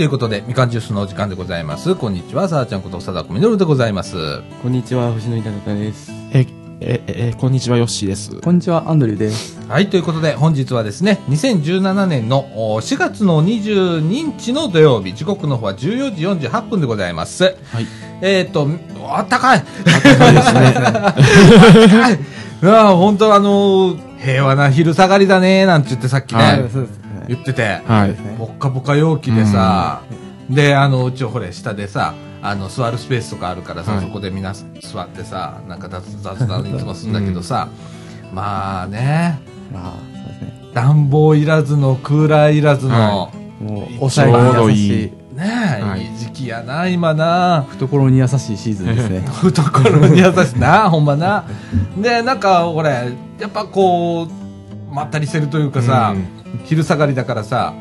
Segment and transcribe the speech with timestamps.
[0.00, 1.94] ということで、みかんジュースのお時間でございます。
[1.94, 4.16] こんにちは、さあちゃんこと、貞子みのるでございます。
[4.62, 6.10] こんにちは、藤野稲方です。
[6.32, 6.46] え、
[6.80, 8.40] え、え、こんにちは、ヨッシーです。
[8.40, 9.60] こんにちは、アンドリューです。
[9.68, 14.00] はい、ということで、本日はですね、2017年のお4月の22
[14.38, 17.44] 日の土曜日、時刻の方は14時48分でございます。
[17.44, 17.86] はい。
[18.22, 18.66] えっ、と、
[19.06, 20.60] あったかいそうですね。
[22.00, 22.18] はい
[22.62, 26.99] うわ本当あのー平和な昼下がりだねなんて言ってさっきね、はいそうですね。
[27.28, 28.14] 言ってて、はい。
[28.38, 30.02] ぽっかぽか陽気でさ、
[30.48, 34.00] で、あの、うちほれ、下でさ、あの、座るスペースとかあるからさ、はい。
[34.04, 37.68] そこでみんな座ってさ、なんか雑雑談いつもするんだけどさ、
[38.32, 39.40] まあね、
[39.72, 40.70] まあ、そうですね。
[40.74, 43.30] 暖房いらずの、クーラーいらずの、は
[43.60, 46.02] もう、抑えに優しい、ねえ、はい。
[46.02, 47.66] い、い時期やな、今な。
[47.68, 49.20] 懐に優しいシーズンですね。
[49.30, 50.58] 懐に優しい。
[50.58, 51.44] な、ほんまな。
[51.96, 57.74] で、なんか、これ、やっぱこう、まったりしてるというかさ、うん昼下がりだからさ、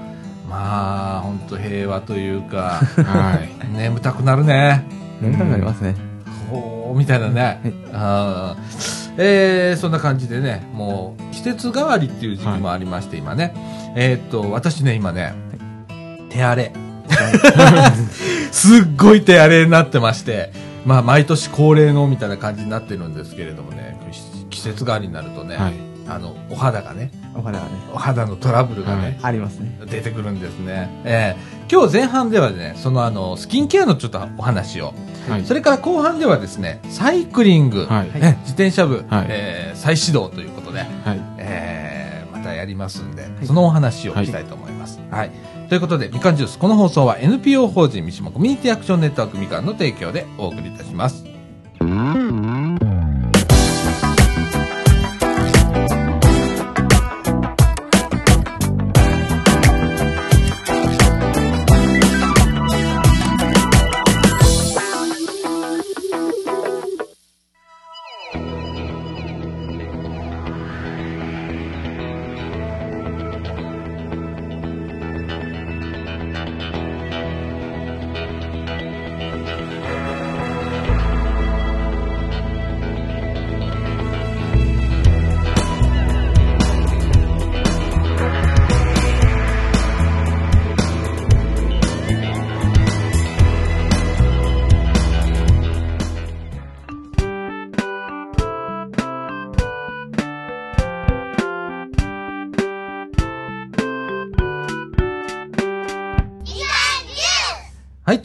[0.49, 3.77] まあ、ほんと平和というか、はい。
[3.77, 4.83] 眠たくなるね。
[5.21, 5.95] 眠たくなりますね。
[6.49, 7.61] ほう、みたいなね。
[7.93, 13.53] あーえー、そんな感じでね、もう、季節変わりっていう時期もありまして、今ね。
[13.95, 15.33] えーっと、私ね、今ね、
[16.29, 16.73] 手荒れ。
[18.51, 20.51] すっごい手荒れになってまして、
[20.85, 23.99] まあ、毎年恒例のみたいな感じになってるんですけれどもね、
[24.49, 25.73] 季節変わりになるとね、はい。
[26.07, 29.77] あの、お肌がね、お肌がね、お肌のトラブルがね、ありますね。
[29.89, 30.89] 出てくるんですね。
[31.05, 34.91] えー今日前半ではね、そのあの、スキンケアのちょっとお話を、
[35.29, 35.45] はい。
[35.45, 38.19] それから後半ではですね、サイクリング、はい。
[38.19, 40.89] ね自転車部、はいえー再始動ということで、はい。
[41.37, 44.99] えーまたやりますんで、そのお話をはいしたいと思います。
[45.11, 45.31] はい。
[45.67, 51.23] ということで、みかんジュース、この放送は NPO 法人三島コミュニティアクションネットワークみかんの提供でお送りいたします。
[51.79, 52.18] はい、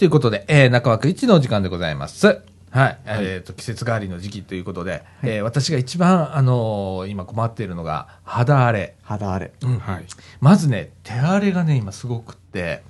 [0.05, 2.43] ということで、えー、中枠一のお時間でございます。
[2.71, 2.99] はい。
[3.07, 8.97] えっ、と、季節変わりの時期ということで、えー私が一番、あのー今困っているのが、肌荒れ。
[9.03, 9.53] 肌荒れ。
[9.63, 10.05] うんはい。
[10.43, 12.83] まずね、手荒れがね、今すごくって、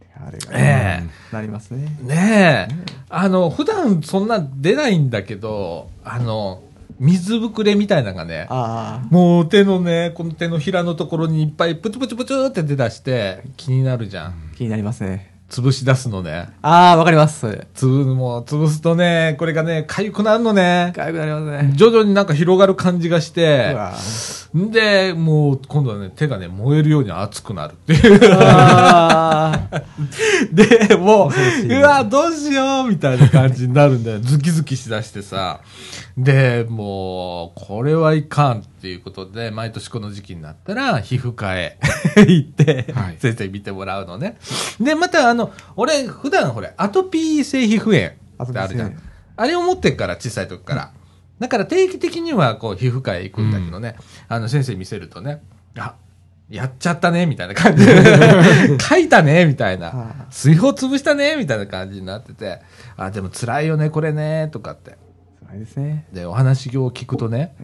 [0.00, 1.94] 手荒れが、えなりますね。
[2.04, 2.74] えねえ、
[3.10, 6.62] あの、普段そんな出ないんだけど、あの、
[6.98, 14.26] 水ぶくれみたいなのがね、あもう手のね、この手のひらのところにいっぱいプチプチプチって出だして気になるじゃん。
[14.28, 15.31] あ、気になりますね。
[15.52, 16.48] 潰し出すのね。
[16.62, 17.66] ああ、わかります、それ。
[17.74, 20.94] つぶ、もう潰すとね、これがね、痒くなるのね。
[20.96, 21.72] かゆくなりますね。
[21.76, 23.92] 徐々になんか広がる感じがしうて、わ
[24.56, 28.20] んで、もう今度はね、手がね、燃えるように熱くなるっていう。
[28.32, 29.68] あ
[30.52, 34.20] で、もう、うわ、どうしようみたいな感じになるんだよ。
[34.20, 35.60] ズキズキしだしてさ。
[36.16, 41.78] で、もう、これはいかんっていうことで、毎年この時期になったら、皮膚科へ
[42.16, 44.36] 行って、はい先生見てもらうのね。
[44.80, 45.41] で、またあの、
[45.76, 48.14] 俺、普段ほれ、アトピー性皮膚炎
[48.44, 48.96] ってあるじゃん。
[49.36, 50.92] あれを持ってっから、小さい時から。
[51.38, 53.96] だから定期的には、こう、皮膚科へ行くんだけどね、
[54.28, 55.42] あの、先生見せるとね、
[55.76, 55.96] あ、
[56.48, 57.96] やっちゃったね、みたいな感じで、
[58.78, 59.88] 書いたね、みたいな。
[59.88, 62.60] あ水泡潰したね、みたいな感じになってて、
[62.96, 64.98] あ、でも辛いよね、これね、とかって。
[65.52, 66.06] 辛いですね。
[66.12, 67.54] で、お話を聞くとね、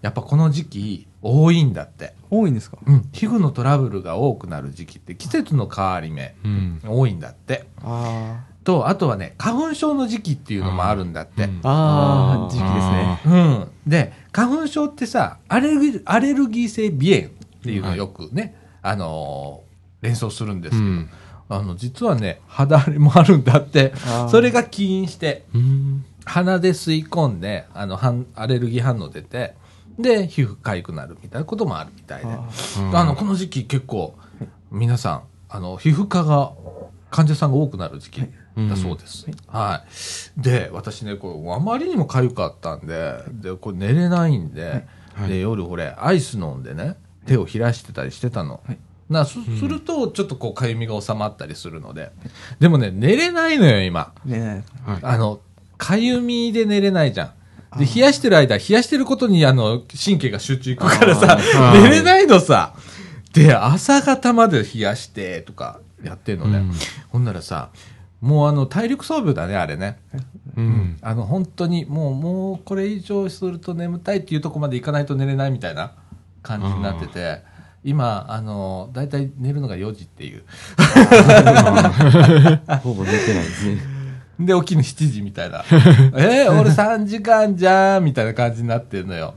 [0.00, 2.14] やっぱこの時期、多いんだって。
[2.30, 2.78] 多いんですか？
[2.84, 3.08] うん。
[3.12, 6.80] 皮膚のトラブルが多くなる時期って季節の変わり目、うん。
[6.84, 7.64] 多いんだって。
[7.82, 11.44] あと、あとはね、花粉症の時期っていうのもあるんだって。
[11.44, 13.20] うんあ、ああ、時期ですね。
[13.26, 13.90] うん。
[13.90, 17.30] で、花粉症ってさ、アレルギー、アレルギー性鼻炎っ
[17.62, 19.72] ていうのをよくね、あのー
[20.02, 21.10] 連想するんですけど、うん
[21.48, 23.92] あの、実はね、肌荒れもあるんだって
[24.28, 26.04] それが起因して、うん。
[26.24, 29.54] 鼻で吸い込んで、あの、反アレルギー反応出て、
[29.98, 32.30] で、皮膚痒くなるみたいなこともあるみたいで。
[32.30, 32.48] あ
[32.78, 34.14] うんあの、この時期結構、
[34.70, 36.52] 皆さん、あの、皮膚科が、
[37.10, 38.20] 患者さんが多くなる時期
[38.56, 39.26] だそうです。
[39.46, 39.84] は
[40.38, 40.40] い。
[40.40, 46.96] で、私ね、これ、あまりにも痒かったんで、で、これ寝れないんで、はいで、夜、これ、アイス飲んでね、
[47.26, 48.60] 手を冷やしてたりしてたの。
[48.66, 48.78] はい
[49.10, 52.12] なすすると、ちょっとこう、かゆみが収まったりするので。
[52.60, 54.14] でもね、寝れないのよ、今。
[54.24, 54.98] ねはい。
[55.02, 55.40] あの、
[55.82, 57.34] かゆみで寝れないじゃ
[57.74, 57.78] ん。
[57.78, 61.38] で、冷やしてる間、冷やしてることに、あの、神経が集中いくからさ、
[61.74, 62.74] 寝れないのさ。
[63.32, 66.58] で、朝方まで冷やして、とか、やってんのね。
[66.58, 66.72] うん
[67.10, 67.70] ほんならさ、
[68.20, 69.98] もうあの、体力装備だね、あれね。
[70.56, 70.96] うん。
[71.02, 75.92] あの、本当に、もう、もう、これ以上すると眠たいっていうとこまでいかないと寝れないみたいな
[76.42, 77.42] 感じになってて、
[77.84, 80.44] 今、あの、だいたい寝るのが4時っていう。
[82.82, 83.91] ほぼ寝てないですね。
[84.46, 85.64] で、起きるの7時みたいな。
[86.16, 89.34] えー俺3時間じゃんみたいな感じになってるのよ。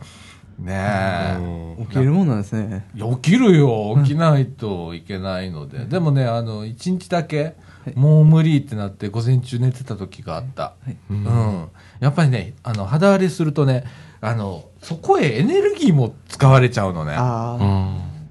[0.59, 1.75] ねえ。
[1.83, 2.87] 起きるもんなんですね。
[2.95, 3.97] 起きるよ。
[4.03, 5.85] 起きないといけないので。
[5.85, 7.55] でもね、あの、1日だけ、
[7.93, 10.73] もう無理ってなって午前中寝てた時があった。
[11.09, 11.67] うん。
[11.99, 13.83] やっぱりね、あの、肌荒れするとね、
[14.21, 17.13] あの、そこへエネルギーも使われちゃうのね。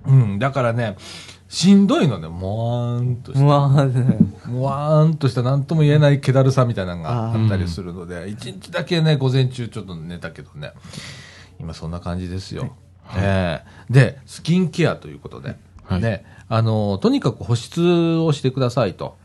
[0.06, 0.38] うん。
[0.38, 0.96] だからね、
[1.54, 3.34] しんどいのね、もわーんとあ。
[3.34, 3.44] して。
[3.44, 10.72] うわーねもわーんとした何とも言えない気だるさみたいなのがあったりするので、一日だけね、午前中ちょっと寝たけどね、
[11.60, 12.74] 今そんな感じですよ。
[13.16, 16.02] ええで、スキンケアということで、はい。
[16.02, 19.16] ね、あの、とにかく保湿をしてくださいと、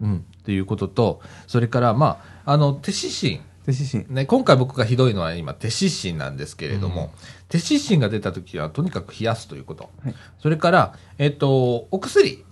[0.00, 4.06] うん、っていうことと、それから、まあ、あの、手指針、で、自身。
[4.08, 7.12] ね、今回僕がひどいのは今手指針なんですけれども、
[7.48, 9.90] 手指針が出た時はとにかく冷やすということ。
[10.02, 12.44] はいそれから、えっ、と、お薬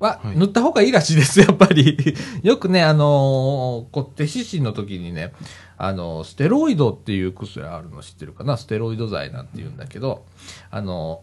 [0.00, 1.96] は塗った方がいいらしいです、 やっぱり。
[2.42, 5.32] よくね、あのーこう手指針の時にね、
[5.76, 8.56] あのステロイドっていう薬あるの知ってるかな？
[8.56, 10.24] ステロイド剤なんて言うんだけど、
[10.70, 11.22] あの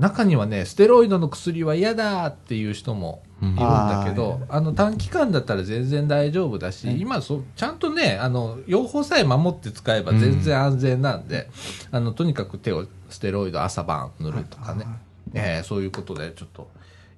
[0.00, 11.48] 中にはね、ステロイドの薬は嫌だっていう人もいるんだけど、あの短期間だったら全然大丈夫だし、今そ、ちゃんとね、あの、用法さえ守って使えば全然安全なんで、
[11.92, 14.86] あの、とにかく手をステロイド朝晩塗るとかね、
[15.34, 16.68] えーそういうことでちょっと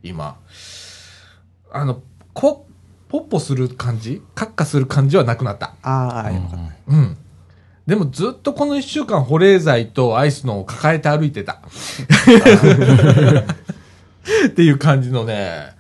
[0.03, 0.37] 今、
[1.71, 2.03] あの、
[2.35, 2.67] こ、
[3.09, 5.75] ポッポする感じカッカする感じはなくなった。
[5.83, 6.57] ああ、よかった。
[6.89, 7.17] うん。
[7.87, 11.61] でもずっとこの一週間保冷剤とアイスのを抱えて歩いてた。
[14.47, 15.73] っていう感じのね、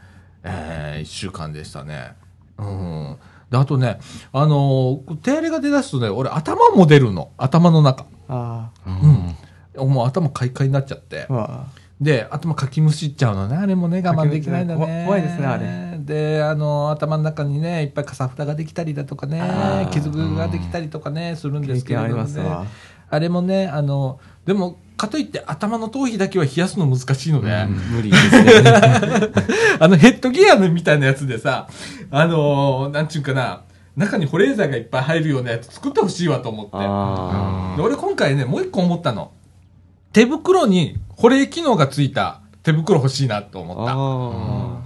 [0.43, 2.14] えー一週間でしたね。
[2.58, 3.16] うん。
[3.50, 3.99] で、あとね、
[4.32, 7.31] あのー手荒れが出だすとね、俺頭も出るの。
[7.38, 8.05] 頭の中。
[8.28, 9.84] ああ。
[9.84, 11.26] もう頭カイカイになっちゃって
[12.00, 13.56] で、頭かきむしっちゃうのね。
[13.56, 15.05] あれもね、我慢できないんだね。
[15.06, 15.91] 怖いですねあれ。
[16.04, 21.66] で、あの、頭の中にね、いっぱいかさふたができたりだとかね傷ができたりとかね、するんあ。
[21.66, 22.43] ですけれどもね。
[23.10, 27.66] あれもね、あの、でも、かといって頭の頭皮だけは冷やすの難しいのね。
[27.90, 28.62] 無理ですね。
[29.81, 31.69] あのヘッドギアみたいなやつでさ、
[32.10, 33.62] あのなんちゅうかな、
[33.96, 37.82] 中に保冷剤がいっぱい入るようなやつ作ってほしいわと思って。
[37.82, 39.32] 俺今回ね、もう一個思ったの。
[40.12, 43.62] 手袋に保冷機能がついた手袋欲しいなとあ。
[43.62, 44.81] 思った。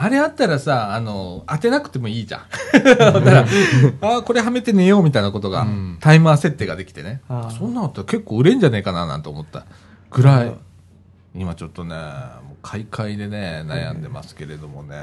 [0.00, 2.40] ああれあったらさ、あの、当てなくてもいいじゃん。
[2.82, 3.46] だから、
[4.00, 7.20] ああ、これはめて寝ようみたいなことが、うんタイマー設定ができてね。
[7.58, 9.66] そんなのあったら結構売れんじゃねえかななんて思った
[10.10, 10.54] ぐらい、
[11.34, 14.96] 今ちょっとね、もう買い替えでね、悩んでますけれどもね。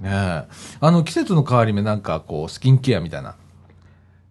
[0.00, 0.44] ねえ。
[0.80, 3.30] あの、季節の変わり目なんか、こう、スキンケアみたいな。
[3.30, 3.34] い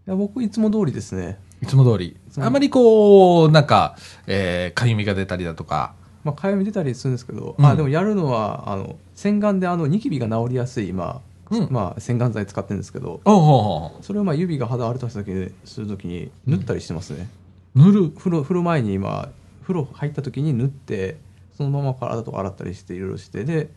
[0.06, 1.38] や、僕いつも通りですね。
[1.62, 2.16] いつも通り。
[2.40, 5.96] あまりこう、なんか、えー、かゆみが出たりだとか。
[6.28, 13.22] まあ、かゆみ出たりするんですけど、うんあでもやるのは、あの、洗顔であの、ニキビが治りやすい、今、うんまあ、洗顔剤使ってるんですけど、
[14.02, 17.30] それをまあ指が肌荒れた時にするときに塗ったりしてますね、
[17.76, 18.10] う塗る。
[18.10, 19.30] 風呂風呂前に今
[19.62, 21.18] 風呂入った時に塗って
[21.56, 23.70] そのまま体とか洗ったりしていろいろしてで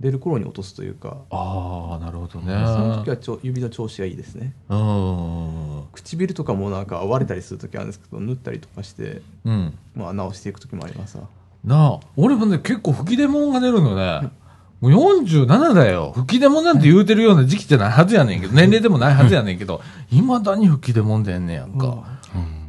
[0.00, 2.52] 出る頃に落とすというか、ああ、なるほどね。
[2.66, 5.84] その時はちょ指の調子がいいですねうん。
[5.92, 9.78] 唇とかもなんか割れたりする時あるんですけど塗ったりとかして、うん。
[9.94, 11.28] まあ、直していく時もありますわ
[11.64, 14.30] なあ、俺もね、結構吹き出物が出るのね。
[14.80, 16.12] もう47だよ。
[16.14, 19.80] 吹き出物なんて言うてるような時期じゃないはずやねんけど、年齢でもないはずやねんけど、
[20.10, 22.04] 未だに吹き出物出んねやんか。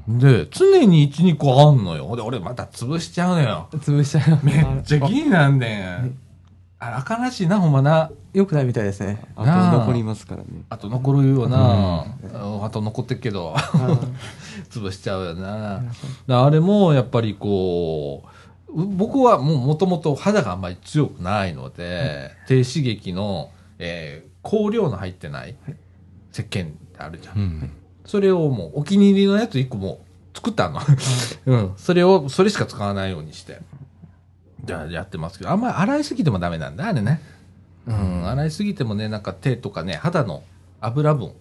[0.07, 2.15] で、常に1、2個あんのよ。
[2.15, 3.67] で、俺また潰しちゃうのよ。
[3.73, 6.17] 潰しちゃいますめっちゃ気になんねん。
[6.79, 8.11] あ、あかんらしいな、ほんまな。
[8.33, 10.47] よくないみたいですねあと残りますからね。
[10.69, 12.05] あと残るよな。
[12.63, 13.55] あと残ってっけど。
[13.55, 13.59] あ
[14.69, 15.81] 潰しちゃうよな。
[16.27, 18.29] だあれもやっぱりこう、う
[18.75, 25.55] 僕はもうもともと肌があんまり強くないので、低刺激の、えー香料の入ってない
[26.32, 27.38] 石鹸ってあるじゃん。
[27.38, 27.72] うん。
[28.05, 30.79] それをもうお気に入りのやつ一個もう作ったの。
[31.48, 31.74] うん。
[31.75, 33.60] それを、それしか使わないようにして。
[34.63, 37.22] じゃあやってますけど、あんまり洗いすぎてもダメなんだ、あれね。
[37.88, 38.27] うん。
[38.27, 40.44] 洗いすぎてもね、なんか手とかね、肌の
[40.79, 41.32] 油分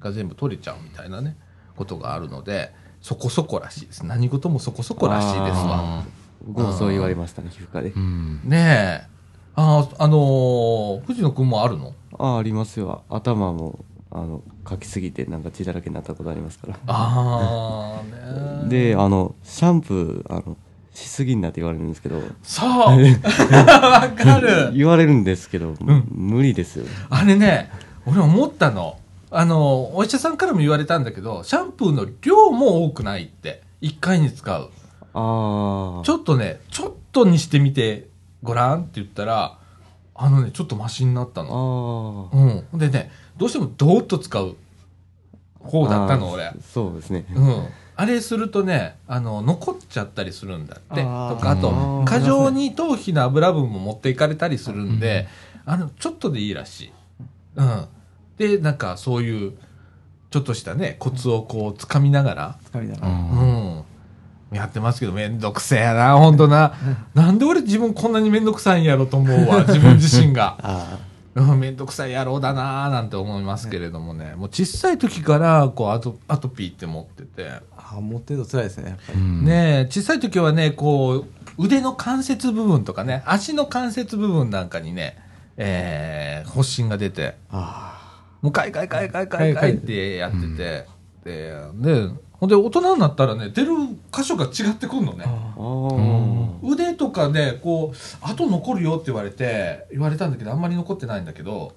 [0.00, 1.36] が全部取れちゃうみたいなね、
[1.76, 4.04] ことがあるので、そこそこらしいです。
[4.04, 6.04] 何事もそこそこらしいですわ。
[6.46, 7.98] 僕もそう言われましたね、皮膚科でう。
[7.98, 8.40] ん。
[8.44, 9.06] ねえ。
[9.54, 11.94] ああ、あのー藤野くんもあるの？
[12.18, 13.02] ああ、ありますよ。
[13.10, 16.78] 頭も、あの、かきすぎてなんか血だらけになったことありますから。
[16.86, 20.56] ああ、ねで、あの、シャンプー、あの、
[20.94, 25.74] しすぎんなって言われるんですけど、そう わかる言われるんですけど、
[26.10, 26.84] 無理ですよ。
[27.08, 27.70] あれね、
[28.06, 28.98] 俺思ったの。
[29.30, 33.62] あの、お医者さんからも言われたんだけど、シャンプーの量も多くないって。
[33.80, 34.70] 一回に使う。
[35.14, 36.04] ああ。
[36.04, 38.08] ちょっとね、ちょっとにしてみて
[38.42, 39.58] ごらんって言ったら、
[40.14, 42.30] あのね、ちょっとマシになったの。
[42.32, 42.36] あ
[42.72, 42.78] うん。
[42.78, 44.56] でね、どうしてもドーッと使う
[45.60, 45.88] 方あ。
[45.88, 46.52] だったの、俺。
[46.72, 47.24] そうですね。
[47.34, 47.66] うん。
[47.94, 51.02] あれするとね、あの、残っちゃったりするんだって。
[51.02, 55.28] とか、あとう、ん過剰に頭皮の油分も持っていかれたりするんで、
[55.64, 56.92] あの、ちょっとでいいらしい。
[57.56, 57.86] うん。
[58.38, 59.52] で、なんか、そういう、
[60.30, 63.08] ちょっとしたね、コツをこう、掴みながら、使いながら。
[63.08, 63.84] うん。
[64.52, 66.36] やってますけど、めんどくせえやな、ほん。
[66.36, 66.74] とな。
[67.14, 71.00] なんで俺自分こんなにめんどくさいんやろと思うわ、 自分自身が。
[71.58, 77.98] めんどくさい野郎だなーなんて思いますけれどもね、もう小さい時から、こう、アトアトピーって持ってて、あ。
[78.00, 79.20] 持ってると辛いですね、やっぱり。
[79.20, 79.52] ね
[79.84, 81.24] え、小さい時はね、こ
[81.58, 85.16] う、腕の関節部分とかね、足の関節部分なんかにね、
[85.56, 87.98] えー、発疹が出て、あ
[88.42, 90.86] もうかいかいかいかいかいかいってやってて、
[91.24, 92.10] で、で、
[92.42, 93.68] ほんで大人になったらね、出る
[94.12, 95.26] 箇所が違ってくるのね。
[95.26, 95.28] あ。
[95.28, 96.68] ああ。
[96.68, 101.76] 腕とかね、こう、跡残るよって言われて、言われたんだけど、あんまり残ってないんだけど、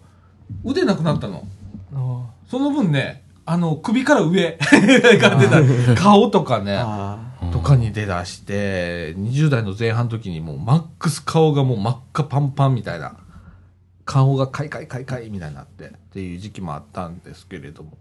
[0.64, 1.46] 腕なくなったの。
[1.94, 4.58] あその分ね、あの、首から上
[5.22, 5.48] が出
[5.96, 7.20] た、顔とかね、あ。
[7.54, 13.18] とかに出だして、20代の前半の時にもうマックス顔がもう真っ赤パンパンみたいな、
[14.04, 17.92] 顔がカイカイカイカイみたいになってっていう時期もあったんですけれども、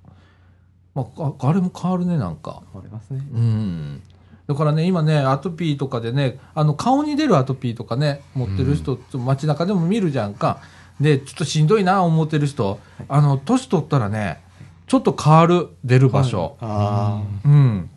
[0.94, 2.62] まあ、ああれも変わるね、なんか。
[2.74, 3.20] ありますね。
[3.32, 4.02] うん。
[4.46, 10.58] だからね、今ね、アトピーとかでね、あの、顔に出るアトピーとかね、持ってる人、街中でも見るじゃんか。
[11.00, 14.42] で、ちょっとしんどいな、思ってる人、あの、年取ったらね、
[14.86, 16.56] ちょっと変わる、出る場所。
[16.60, 17.90] あうん。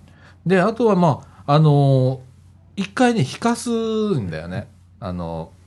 [0.46, 2.20] で、あとはまあ、あのー
[2.78, 4.68] 一回ね、引かすんだよね。
[5.00, 5.58] あのー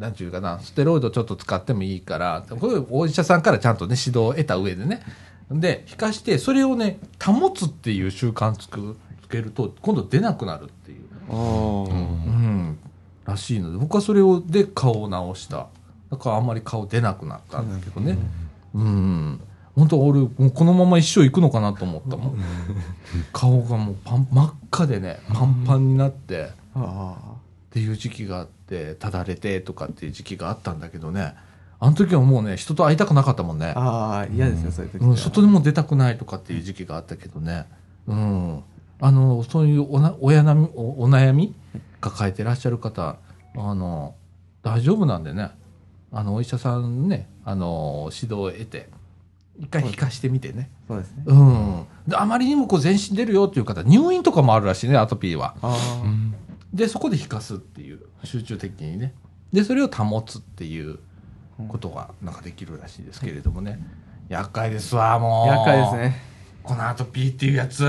[0.00, 5.02] なんていうかな、ステロイドちょっと使ってもいいから、これお医者さんからちゃんとね、指導を得た上でね。
[5.50, 11.04] で、引かして、それをね、保つっていう習慣つくつけると、今度出なくなるっていう。
[11.30, 11.36] ああ。
[11.36, 12.78] うん。
[13.24, 15.68] らしいので、僕はそれを、で、顔を直した。
[16.10, 18.18] だからあんまり顔出なくなったんだけどね。
[18.74, 19.40] うん。
[19.74, 22.38] 本当俺、もうこのまま一生行くのかなと思ったもん。
[23.32, 26.50] 顔がもうパン、真っ赤でね、パンパンになって、っ
[27.70, 31.34] ていう時期があって、ただれてとかっていう時期があったんだけどね。
[31.84, 33.80] あの時はもうね、人と会いたくなかったもんねあ。。
[33.80, 35.16] ああ、嫌ですよ、そういう時うん、は。
[35.18, 37.66] 外にも出たくないとかっていう時期があったけどね。
[38.06, 38.62] うん。
[39.00, 41.54] あの、そういうおな、親なみ、おお悩み
[42.00, 43.16] 抱えてらっしゃる方、
[43.54, 44.14] あの、
[44.62, 45.50] 大丈夫なんでね。
[46.10, 48.88] あの、お医者さんね、あの、指導を得て、
[49.58, 50.70] 一回引かしてみてね。
[50.88, 51.24] そうですね。
[51.26, 51.86] うん。
[52.08, 55.54] であまりにもこう全身出るよっていう方、入院とかもあるらしいね、アトピーは。
[55.60, 55.76] あ
[56.72, 59.12] で、そこで引かすっていう、集中的にね。
[59.52, 60.98] で、それを保つっていう
[61.68, 63.78] ことが、なんかできるらしいですけれどもね。
[64.28, 65.46] 厄介ですわ、もあ。
[65.46, 65.48] う。
[65.48, 66.22] 厄介ですね。
[66.62, 67.82] このアトピーっていうやつ。
[67.82, 67.88] ね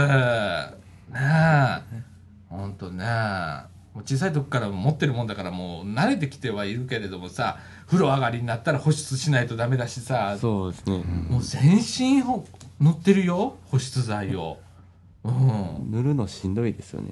[1.14, 1.82] え。
[2.50, 3.06] ほんとね。
[3.94, 7.58] もう小さい時から持ってるもんだからもう慣れてきてはいるけれどもさ、
[7.88, 10.98] 風呂上がりになったら保湿しないとダメだしさ、そうですね。
[11.30, 12.46] もう全身を
[12.82, 14.58] 塗ってるよ、保湿剤を。
[15.24, 15.92] うん。
[15.92, 17.12] 塗るのしんどいですよね。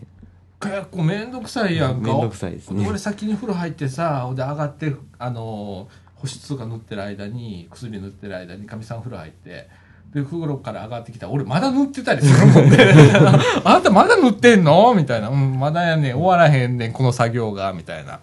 [0.59, 2.07] 結構めんどくさいやんか。
[2.07, 9.67] めんどくさいですね俺先に風呂入ってさ、で上がって、あのー保湿とか塗ってる間に、薬塗ってる間にかみさん風呂入って、
[10.13, 12.77] で、風呂から上がってきたら俺まだ塗ってたりするもんね。
[13.65, 14.93] あんたまだ塗ってんの？
[14.93, 15.27] みたいな。
[15.27, 16.17] うん、まだやねん。
[16.17, 17.73] 終わらへんねん、この作業が。
[17.73, 18.21] みたいな。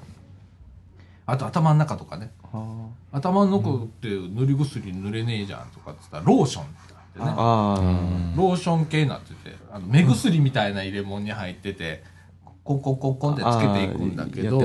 [1.26, 2.30] あと頭の中とかね。
[2.54, 7.24] あ頭の中って塗り薬塗れねえじゃんとかって言ったら、ローションってあってね。
[7.36, 12.02] あローション系になってて、あの目薬みたいな入れ物に入ってて、
[12.70, 13.56] コンコンコンコンってあ。
[13.56, 14.60] つけていくんだけど。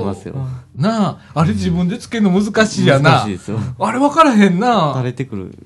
[0.76, 3.10] なあ、あれ自分でつけるの難しいやな。
[3.10, 3.58] 難しいですよ。
[3.78, 5.06] あれ分からへんな垂。
[5.06, 5.58] れてくる、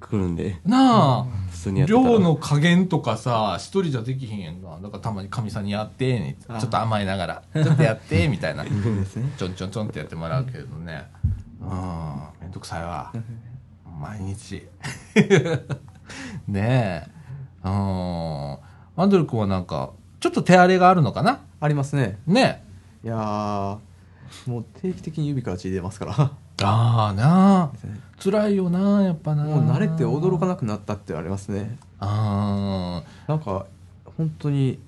[0.00, 2.08] くるんで、なあ、普通にやってたら。
[2.10, 4.78] 量の加減とかさ、一人じゃできへんやんか。
[4.82, 8.64] だからたまに神さんにやって、ね、ちょっと甘えながら、ちょっとやって、みたいな。
[9.38, 11.06] ちょんちょんちょんってやってもらうけどね。
[11.60, 11.68] うん、
[12.42, 13.12] めんどくさいわ。
[14.00, 14.68] 毎日。
[16.46, 17.08] ねえ。
[17.64, 17.72] うん。
[18.98, 21.40] アンドル君はなんか、ちょっと手荒れがあるのかな？
[21.60, 22.18] ありますね。
[22.26, 22.64] ね
[23.04, 23.78] いやー、
[24.46, 26.14] もう定期的に指から血出ますから。
[26.62, 27.70] ああなあ。
[28.22, 29.44] 辛いよな、やっぱな。
[29.44, 31.76] もう慣れて驚かなくなったってありますね。
[32.00, 33.66] あなんか、
[34.16, 34.78] 本当に、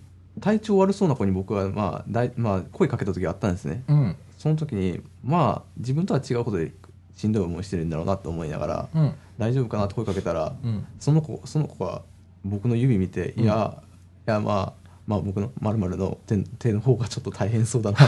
[0.41, 3.83] 体調悪そうな子に僕は、まあ、だいまあ、声かけた時があったんですね。
[3.87, 3.93] あ。
[3.93, 4.17] うん。
[4.39, 6.71] その時にまあ自分とは違うことで
[7.17, 12.03] しんどい思いしてるんだろうなと思いながら、うん大丈夫かなって声かけたら、うんその子その子が
[12.45, 13.83] 僕の指見て、いや
[14.29, 14.78] いやまあ
[15.09, 17.99] まあ僕のまるの手手の方がちょっと大変そうだな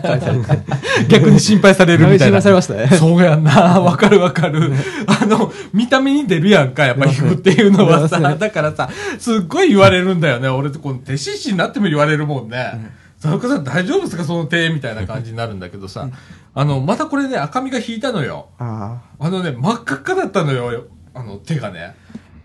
[1.08, 2.40] 逆に心配されるみたいな。
[2.40, 3.52] 心配されましたねそうやんな。
[3.80, 4.72] わかるわかる。
[5.06, 8.18] あの、見た目に出るやんか、やっぱ皮膚っていうのはさ。
[8.34, 8.88] だからさ、
[9.18, 10.48] すっごい言われるんだよね。
[10.48, 12.92] 俺とこの手獅子になっても言われるもんね。
[13.20, 14.24] その子さん大丈夫ですか？
[14.24, 16.08] その手みたいな感じになるんだけどさ。
[16.54, 18.46] あの、またこれね、赤みが引いたのよ。
[18.58, 20.84] ああのね、真っ赤っかだったのよ。
[21.12, 21.94] あの、手がね。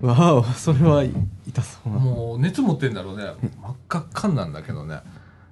[0.03, 1.03] あわおそれは
[1.48, 3.24] 痛そうなもう、熱持ってんだろうね。
[3.62, 5.00] 真っ赤っかんなんだけどね。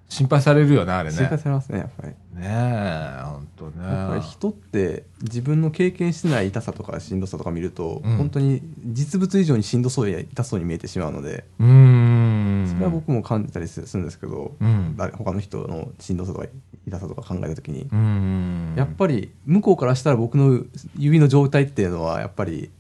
[0.10, 1.16] 心配されるよね、あれね。
[1.16, 3.86] 心配されますねやっぱりねえ、ほんとね。
[3.88, 12.68] やっぱり人って自分の経験してない痛さとかしんどさとか見ると、うん本当に実物以上にしんどそうや痛そうに見えてしまうのでうーん。
[12.68, 16.46] それは僕も感じたりするんですけど、うん誰他の人のしんどさとか
[16.86, 18.74] 痛さとか考えた時に、うーん。
[18.76, 20.66] やっぱり向こうからしたら僕の
[20.98, 22.72] 指の状態っていうのはやっぱりうん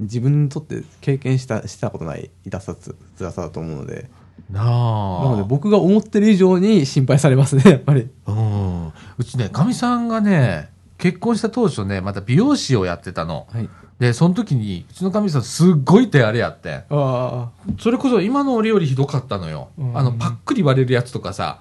[0.00, 4.10] 自分にとって経験したしたことない痛さつ辛さだと思うので
[4.50, 8.92] なので僕が思ってる以上に心配されますね やっぱりうん。
[9.18, 13.46] うちね、かみさんがね、結婚した当初ね、また美容師をやってたの。
[13.50, 13.68] はい
[14.00, 16.84] で、その時に、うちのかみさんすっごい手荒れやって。
[16.88, 19.68] あそれこそ今の俺よりひどかったのよ。
[19.76, 21.60] うんあの、パックリ割れるやつとかさ。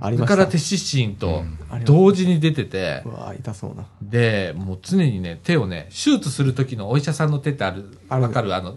[0.00, 0.36] あありました。
[0.36, 1.44] だから手湿疹と
[1.84, 3.84] 同時に出ててう、わ痛そうな。
[4.02, 8.54] で、もう常にね、手をね、手術する時のお医者さんの手ってある、わかる？
[8.54, 8.76] あの、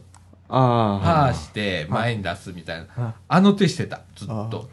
[0.50, 2.88] あパーして前に出すみたいな。
[2.98, 4.70] ああの手してた、ずっあと。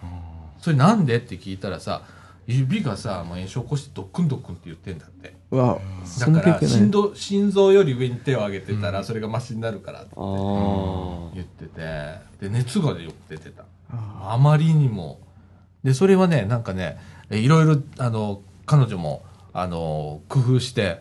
[0.58, 1.16] それなんで？
[1.16, 2.02] って聞いたらさ、
[2.46, 5.34] 指がさ、もう炎症起こしてドックンドックンって言ってんだって。
[5.52, 5.78] うわ
[6.20, 11.80] だから心臓、心臓より上に手を上げてたら、それがマシになるからってああ言ってて、
[12.40, 13.64] で、熱がよく出てた。
[13.90, 15.20] ああまりにも。
[15.84, 16.98] で、それはね、なんかね、
[17.30, 21.00] えいろいろ、あの、彼女も、あの、工夫して、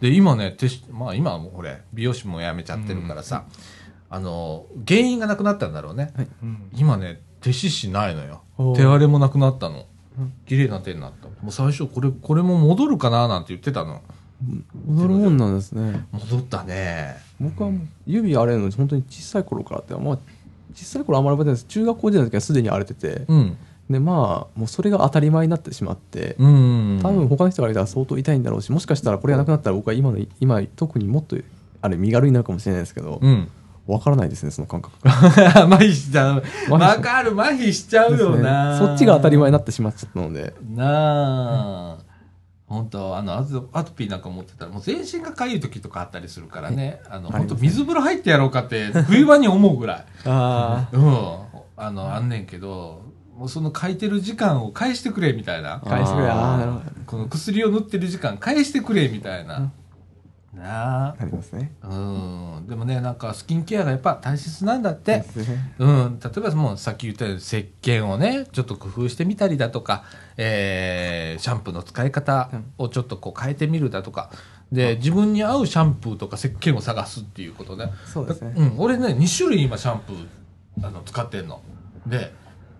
[0.00, 3.44] で、今ね、手しまあ今はもうこれ、美容師も辞めちゃってるからさ、
[4.10, 6.12] あの、原因がなくなったんだろうね。
[6.16, 6.28] はい
[6.74, 8.42] 今ね、手獅子ないのよ
[8.74, 9.86] 手荒れもなくなったの
[10.18, 10.32] うん。
[10.46, 11.28] 綺麗な手になった。
[11.28, 14.02] もう最初、これ、これも戻るかななんて言ってたの。
[14.88, 17.16] 踊るもんなんですね戻ったね。
[17.40, 17.70] 僕は
[18.06, 20.18] 指荒れるの本当に小さい頃からってまあ
[20.74, 23.56] 小さい頃あんまり覚えてないです中学校時代の時はすでに荒れてて、うん。
[23.90, 27.00] でまあもうそれが当たり前になってしまって、うん。
[27.02, 31.36] 多分他の人から見たら相当痛いんだろうしもしかしたらこれがなくなったら僕は今の今特にもっと
[31.80, 33.48] あれ身軽になるかもしれないですけど、うん。
[33.86, 34.94] わからないですねその感覚。
[35.02, 35.10] が
[35.64, 36.42] 麻痺しちゃう。
[36.66, 38.78] 痺わかる、麻痺しちゃうよな。
[38.78, 40.52] そっちが当たり前になってしまっちゃったので。
[40.74, 42.08] なあ。
[42.66, 50.04] 本当あのアトアトピーなんか持ってたらもう全身がかゆい時とかあったりするからね、あの本当水風呂入ってやろうかって冬場に思うぐらい。
[50.26, 51.38] あうん。
[51.80, 53.07] あのあんねんけど
[53.38, 55.80] もうその書いてる時間を返してくれみたいな。
[55.86, 56.26] 返してくれ。
[56.26, 59.70] ああなるほどこの薬を塗ってる時間返してくれみたいな、
[60.52, 61.16] なあ。
[61.20, 61.70] なりますね。
[61.84, 62.66] うん。
[62.68, 65.24] でもねなんかスキンケアがやっぱ大切なんだって。
[65.78, 70.02] うん、例えばもうさっき言ったように石鹸をねちょっと工夫してみたりだとか、
[70.36, 74.30] えーシャンプーの使い方をちょっとこう変えてみるだとか。
[74.72, 77.92] で自分に合うシャンプーとか石鹸を探すっていうことね。
[78.04, 78.52] そうですね。
[78.56, 80.26] うん、俺ね2種類今シャンプー
[80.82, 81.62] あの使ってんの。
[82.06, 82.32] で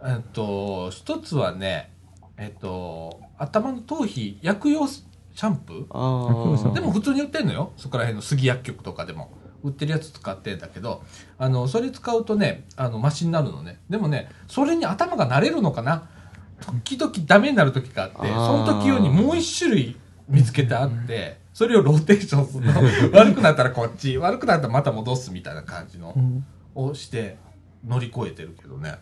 [0.05, 1.93] えっと一つはね
[2.37, 6.73] えっと頭の頭皮薬用シャンプー？
[6.75, 7.73] でも普通に売ってんのよ。
[7.77, 9.31] そこら辺の杉薬局とかでも。
[9.65, 11.03] 売ってるやつ使ってんだけど
[11.37, 13.81] あのそれ使うとねあのマシになるのね。
[13.91, 16.09] でもねそれに頭が慣れるのかな？
[16.61, 19.97] 時々ダメになる時があってその時用にもう一種類
[20.29, 22.81] 見つけてあってそれをローテーションするの。
[23.19, 26.47] 悪くなったらこっち悪くなったらまた戻すみたいな感じのうん。
[26.77, 27.37] をして
[27.85, 28.99] 乗り越えてるけどね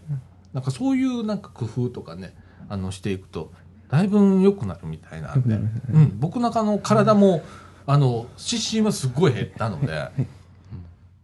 [0.56, 2.34] なんかそういうなんか工夫とかね
[2.70, 3.52] あのしていくと
[3.90, 7.44] だいぶ良くなるみたいなんで、うん、僕の中の体も
[7.86, 10.10] あの湿疹はすごい減ったので。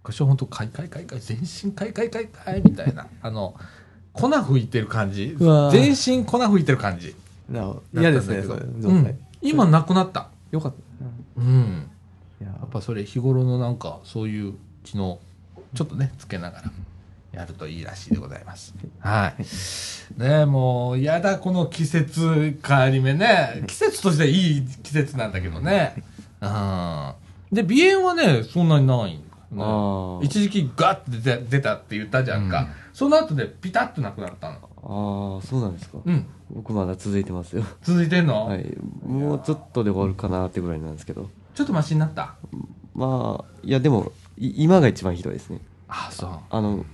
[0.04, 3.54] 昔は本当かいかいかいかい全身かいかいかいかいみたいなあの
[4.12, 5.36] 粉吹いてる感じ。
[5.38, 7.14] 全身粉吹いてる感じ。
[7.94, 10.28] 嫌ですねそれうん、今なくなった。
[10.50, 11.40] よかった。
[11.40, 11.88] うん。
[12.40, 15.20] いややっぱそれ日頃のなんかそういう機能
[15.74, 16.72] ちょっとねつけながら
[17.32, 18.74] やるといいらしいでございます。
[19.00, 20.20] はい。
[20.20, 23.64] ねもうやだこの季節変わり目ね。
[23.66, 26.02] 季節としてはいい季節なんだけどね。
[26.40, 27.12] うん。
[27.50, 30.26] で鼻炎はねそんなにないんだね。
[30.26, 34.58] 一時期ガッて出た出たって言ったじゃんか、その後でピタッとなくなったの。
[34.84, 35.98] ああそうなんですか。
[36.04, 36.26] うん。
[36.50, 37.64] 僕まだ続いてますよ。
[37.82, 38.76] 続いてんの、はい。
[39.06, 41.30] もうちょっとで終わるかなってぐらいなんですけど。
[41.54, 42.34] ちょっとマシになった？
[42.94, 45.60] まあいやでもい今が一番ひどいですね。
[45.88, 46.30] あそう。
[46.50, 46.84] あの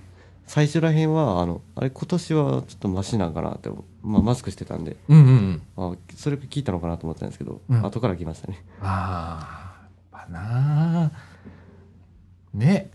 [0.49, 3.69] 最初らへんはあのあれ今年はちょっとマシなんかなって、
[4.01, 5.91] まあ、マスクしてたんでうんうんうん。
[5.91, 7.85] あそれ聞いたのかなと思ったんですけど、うん。
[7.85, 8.65] 後から来ましたね。
[8.81, 9.77] あ
[10.11, 11.11] あ、やっぱなあ
[12.51, 12.89] ね。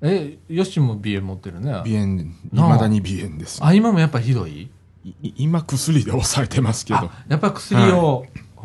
[0.00, 1.72] え、よしも鼻炎持ってるね。
[1.72, 3.62] 鼻炎いまだに鼻炎です。
[3.62, 4.70] あ、今もやっぱひどい？
[5.04, 7.00] い今薬で抑えてますけど。
[7.00, 8.24] あ、やっぱ薬を。
[8.56, 8.64] ああ、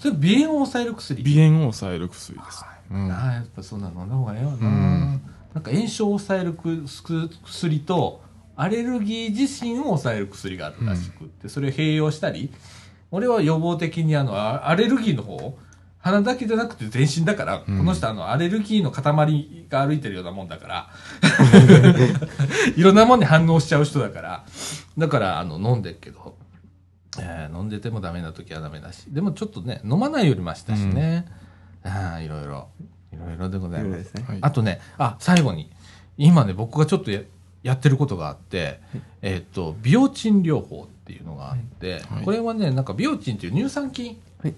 [0.00, 1.22] それ鼻炎を抑える薬？
[1.22, 5.22] 鼻炎を抑える薬です、うんああやっぱそんなの飲んだ方がええわな、うん
[5.54, 6.54] なんか炎症を抑える
[7.44, 8.22] 薬と
[8.56, 12.52] アレルギー自身を抑える薬があるらしくって、それを併用したり
[13.10, 15.56] 俺は予防的にあのあアレルギーの方
[16.04, 17.78] 鼻だけじゃなくて全身だから、うん。
[17.78, 20.90] この人あのアレルギーの塊が歩いてるようなもんだから
[22.76, 24.44] いろんなもんに反応しちゃう人だから
[24.98, 26.36] だからあの飲んでるけど、
[27.18, 31.24] えー飲んでてもダメな時はダメだしでもちょっとね飲まないよりましたしね、
[31.84, 32.68] ああいろいろ
[33.14, 34.04] いろいろでございます。
[34.04, 34.24] ですね。
[34.26, 34.38] はい。
[34.40, 35.70] あとね、あ、最後に、
[36.16, 37.20] 今ね、僕がちょっとや
[37.62, 38.80] やってることがあって、
[39.22, 42.24] えっ、と、ビオチン療法っていうのがあって、はい。
[42.24, 44.54] これはね、なんかビオチンっていう乳酸菌はい。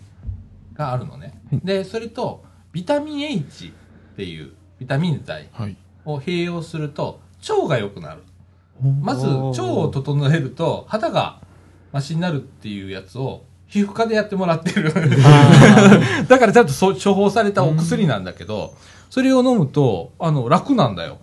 [0.74, 1.40] があるのね。
[1.50, 1.60] はい。
[1.64, 5.76] で、それと、ビタミン H っていうビタミン剤はい。
[6.04, 8.22] を併用すると、腸が良くなる。
[9.00, 11.40] まず、腸を整えると、肌が
[11.92, 13.44] マシになるっていうやつを、
[13.76, 14.90] 皮膚科でやってもらってる。
[16.28, 18.74] だからちゃんとそ処方されたお薬なんだけど、
[19.10, 21.18] それを飲むと、あの、楽なんだよ。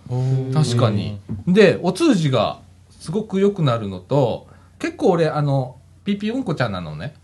[0.52, 1.18] 確かに。
[1.48, 2.60] で、お通じが
[3.00, 4.46] すごく良くなるのと、
[4.78, 7.14] 結構俺、あの、ピピうんこちゃんなのね。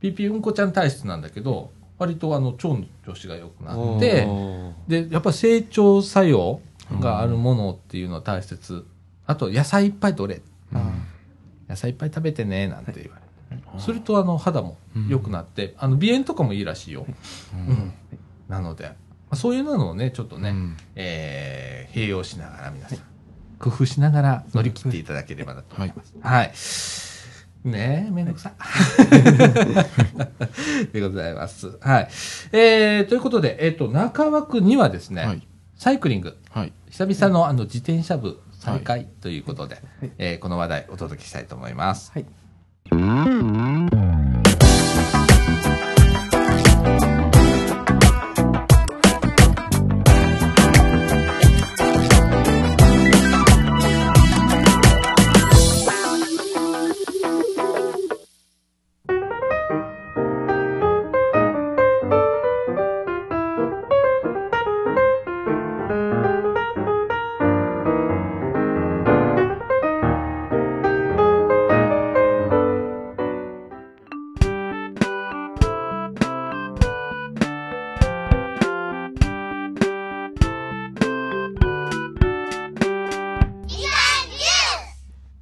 [0.00, 6.60] ピピうんこちゃん体質なんだけど、割とあの、腸の調子が良くなって、おで、やっぱ成長作用
[7.00, 8.86] があるものっていうのは大切。
[9.26, 10.42] あと、野菜いっぱい取れ。
[11.68, 13.25] 野菜いっぱい食べてね、なんて言われて。
[13.78, 17.06] すると、あの、肌も良くなって、あの、鼻炎とかもいいらしいよ。
[17.52, 17.92] うん。
[18.48, 18.94] なので、ま
[19.30, 22.98] あそういうのをね、ちょっとね、うんえー併用しながら皆さん、
[23.58, 26.14] 工夫しながら乗り切っていただければなと思います。
[26.20, 26.52] はい。
[27.70, 28.52] ねえ、めんどくさ。
[30.92, 31.78] でございます。
[31.80, 32.08] はい。
[32.52, 39.82] えー、ということで、えっ、と、中枠にはですね、はいサイクリング、はい久々のあの自転車部再開ということで、
[40.16, 42.12] えーこの話題お届けしたいと思います。
[42.12, 42.24] はい。
[42.98, 43.88] 嗯。
[43.92, 44.15] 嗯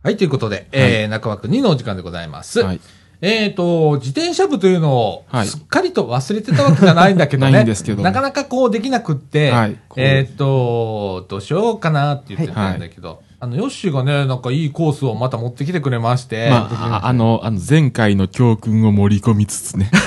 [0.05, 2.61] はい、ということで、えー中枠2のお時間でございます。
[2.61, 2.81] はい。
[3.23, 5.47] えっ、と、自転車部というのを、はい。
[5.47, 7.53] すっかりと忘れてたわけじゃないんだけどね。
[7.53, 8.03] ないんですけど。
[8.03, 9.79] なかなかこうできなくって、はい。
[9.97, 19.91] えっ、と、どうしようかなって言ってたんだけど、あの、ヨッシーがね、なんかいいコースをまた持ってきてくれまして、まあ、ああの、あの、前回の教訓を盛り込みつつね。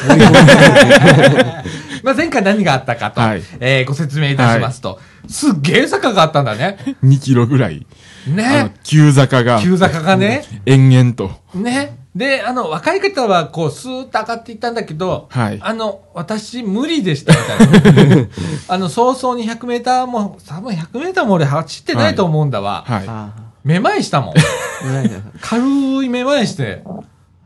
[2.04, 3.42] まあ前回何があったかと、はい。
[3.60, 6.78] えーご説明いたしますと、すっげえ坂があったんだね。
[7.04, 7.88] 2キロぐらい。
[8.36, 10.44] ね。、急坂が、急坂がね。
[10.66, 11.32] 延々と。
[11.56, 11.98] ね。
[12.16, 17.40] で、あの、若い方は、こう、スーッと上がっていったんだけど、はいあの、私、無理でした、み
[17.86, 18.28] たいな。
[18.70, 22.84] あの、早々に100メーターも、多分100メーターも俺走ってないと思うんだわ。
[22.88, 24.34] はあめまいしたもん。
[25.42, 26.84] 軽いめまいして。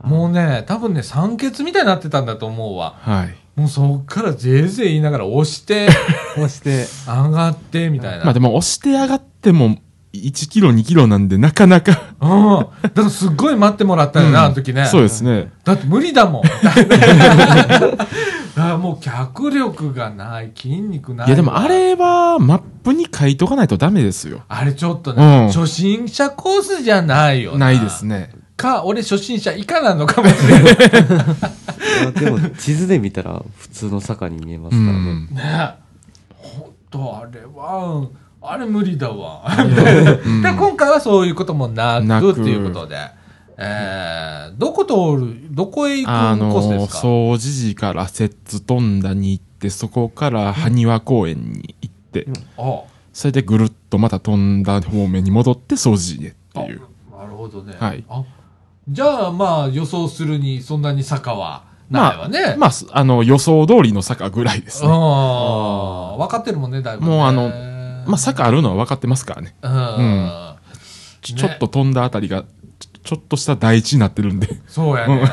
[0.03, 2.95] もうね、多分ね、酸欠みたいになってたんだと思うわ。
[3.07, 3.09] い。
[3.09, 3.35] はい。
[3.55, 5.89] もうそっからぜいぜい言いながら押して、
[6.35, 8.25] こうして、上がって、みたいな。
[8.25, 9.77] まあでも押して上がっても、
[10.13, 12.15] 1キロ2キロなんでなかなか。
[12.19, 12.30] うん。
[12.82, 14.86] だからすっごい待ってもらったよな、あの時ね。
[14.86, 15.52] そうですね。
[15.63, 16.41] だって無理だもん。
[16.43, 16.50] だ
[18.63, 21.28] からもう脚力がない、筋肉ない。
[21.28, 24.43] いやでもあれは、マップに書いとかないとダメですよ。
[24.50, 28.06] あれちょっとね、うん初心者コースじゃないよないです。
[28.06, 28.32] ね。
[28.58, 30.76] か、俺初心者以下なのかもしれない。
[32.13, 35.28] でも地図で見たら普通の坂に見えますうからね、ん。
[35.34, 35.76] ね
[36.36, 38.08] ほんと、あれは、
[38.41, 39.43] あれ無理だわ。
[39.56, 42.97] で、今回はそういうこともななくくっていうことで、
[43.58, 46.99] えー、どこ通る、どこへ行くあコースでの、すか？
[46.99, 52.27] 総持寺から摂津富田に行って、そこから埴輪公園に行って、
[52.58, 52.82] あ
[53.13, 56.82] それでぐるっとまた富田方面に戻って総持寺へっていう。
[57.13, 57.75] あなるほどね。
[57.80, 58.23] はいあ
[58.89, 62.56] じゃあ、まあ、予想するに、そんなに坂はないわね。
[62.58, 64.89] まあ、すあの、予想通りの坂ぐらいですね。
[64.91, 67.08] ああ、分かってるもんね、だいぶ、ね。
[67.08, 67.51] もうあの
[68.07, 69.55] まあ坂あるのは分かってますからね。
[69.61, 69.71] うん。
[70.25, 70.55] ね
[71.21, 72.45] ちょっと飛んだあたりが、
[73.03, 75.25] ちょっとした台地になってるんで、そうやね。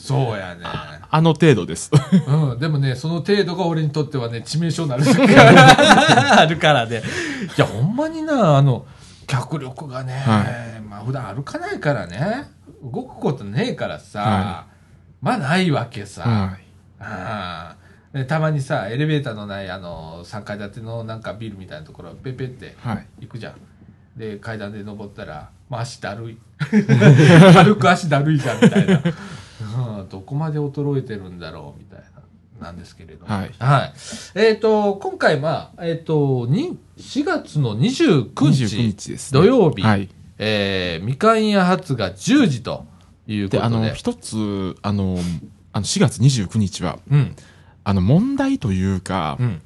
[0.00, 0.62] そうやね。
[1.12, 1.90] あの程度です。
[2.28, 2.58] うん。
[2.60, 7.02] でもね、その程度が俺にとってはね、致命傷になる時が あるからね。
[7.56, 8.86] いや、ほんまにな、あの、
[9.26, 10.44] 脚力がね、は
[10.88, 12.44] まあ普段歩かないからね、
[12.82, 14.64] 動くことねえからさ、は
[15.20, 16.22] まあないわけさ。
[16.22, 16.64] はい。
[17.00, 17.79] ああ
[18.12, 23.06] でたまにさエレベーターのないあの3階建てのなんかビルみたいなところペッペってはい。
[23.20, 23.54] 行くじゃん。
[24.16, 26.38] で階段で登ったら、まあ、足だるい。
[27.64, 29.02] 歩く足だるいじゃんみたいな、
[29.98, 32.00] うん、どこまで衰えてるんだろうみたい
[32.60, 33.32] ななんですけれども。
[33.32, 33.54] はい。
[34.34, 39.40] えっ、と今回まあえっ、とに4月の29日29日です、ね。
[39.40, 40.08] 土曜日、はい。
[40.38, 42.84] えーみかん屋発が10時と
[43.28, 45.18] いうこで、あとでの、一つ、あの、
[45.72, 47.36] あの4月29日は、うん
[47.90, 49.60] あの、問題というか、うん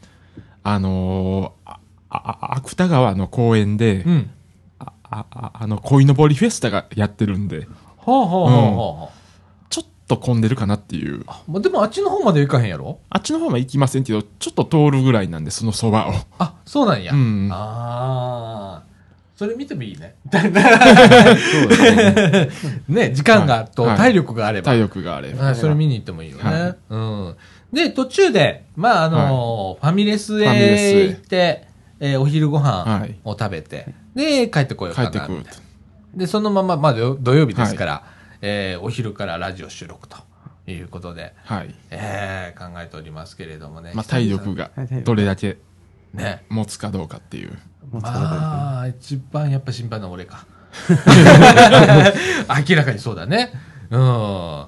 [0.62, 1.70] あのー
[2.08, 2.10] あ、
[2.40, 4.30] あ、芥川の公園で、うん
[4.78, 7.66] あ、あ、ああの、鯉のぼりフェスタがやってるんで、
[7.98, 9.16] ほうほうほうほうほう
[9.68, 11.26] ちょっと混んでるかなっていう。
[11.46, 12.98] まあ、でもあっちの方まで行かへんやろ？
[13.10, 16.12] あっちの方は行きませんけど、ちょっと通るぐらいなんで、そのそばを。
[16.38, 17.12] あ、そうなんや。
[17.12, 18.94] うんああ。
[19.36, 20.14] それ見てもいいね。
[20.32, 20.50] ね。
[22.88, 24.66] ね、時間がとはい体力があれば。
[24.66, 25.44] 体力があれば。
[25.46, 26.42] はいそれ見に行ってもいいよね。
[26.44, 27.36] はいうん。
[27.74, 31.66] で、途中で、まあ、あのーファミレスへへ行って、
[32.00, 35.10] えーお昼ご飯はいを食べて、で、帰ってこようかな。
[35.10, 35.60] 帰ってくるみたいな
[36.14, 38.04] で、そのまま、まあ、土土曜日ですから、
[38.40, 40.16] えーお昼からラジオ収録と
[40.66, 41.74] いうことで、はい。
[41.90, 43.90] えー考えておりますけれどもね。
[43.94, 44.70] まあ、体力が
[45.04, 45.58] どれだけ
[46.12, 46.44] ね。
[46.48, 47.58] 持つかどうかっていう。
[47.92, 50.46] まあ、一番やっぱ心配な俺か。
[52.68, 53.52] 明らかにそうだね。
[53.90, 54.64] うん。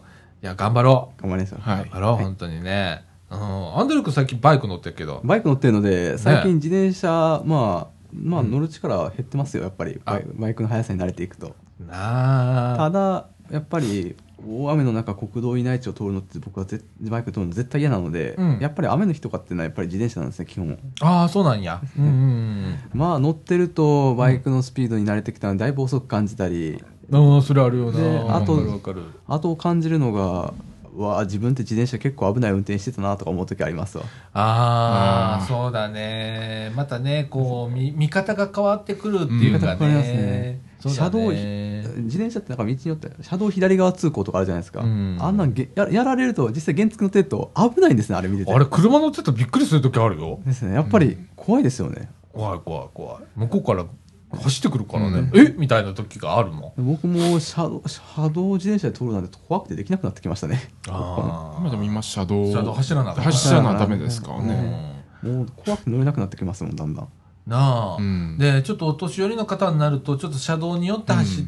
[0.46, 1.58] いや、頑張ろ頑張りますよ。
[1.58, 1.68] う。
[1.68, 1.88] はい頑。
[1.90, 3.02] 張ろう、本当にね。
[3.30, 3.78] うん。
[3.78, 5.20] アンドル君最近バイク乗ってるけど。
[5.24, 10.00] バイク乗ってるので、最近自転車、まあ、まあ乗る力は減ってますよ、やっぱり。
[10.04, 11.56] バイバイクの速さに慣れていくと。
[11.80, 12.76] なあ。
[12.76, 14.14] ただ、やっぱり、
[14.48, 20.78] 大雨の中、国道以内地を通るのって僕はぜバイク通るの絶対嫌なので、うんやっぱり雨の日とかっていうのはやっぱり自転車なんですね、基本。
[21.00, 21.80] ああ、そうなんや。
[21.98, 27.34] うんうん まあ乗ってるとバイクのスピードに慣れてきたのでだいぶ遅く感じたり、うん。
[27.36, 27.98] うん、それあるよな。
[27.98, 29.02] であとわかるわかる。
[29.26, 30.54] あと感じるのが、
[30.96, 34.04] わあ自分って自転車結構危ない運転してたなとか思う時ありますわ。
[34.32, 36.72] ああ、そうだね。
[36.74, 41.84] またね、こう、見、見方が変わってくるっていうかねうだ車道ね。
[41.96, 50.40] 自転車ってなんか道によって車道左側通行とかあるじゃないですか、うんあんなんげややられると実際原付乗ってると危ないんですねあれ見ててあれ、車乗ってたらびっくりするときあるよ。
[50.44, 53.24] ですねやっぱり怖いですよね、怖い怖い怖い。
[53.36, 53.84] 向こうから
[54.32, 55.30] 走ってくるからね。
[55.34, 55.54] え？
[55.56, 56.84] みたいな時があるもん。
[56.86, 62.50] 僕も車道車道自転車で通るなんて怖くてできなくなってきましたねあ今でも今車道。
[62.50, 64.42] 車道走らな走らなダメですからあ。
[64.42, 65.04] ね。
[65.22, 67.08] もう怖くて乗れなくなってきますもんだんだん
[67.46, 71.44] なあ、うんで、ちょっとお年寄りの方になると、ちょっと車道によって走っ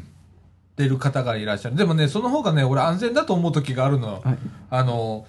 [0.76, 1.76] てる方がいらっしゃる。
[1.76, 4.20] でもね、その方がね、俺安全だと思う時があるの。
[4.24, 4.38] はい
[4.70, 5.26] あの、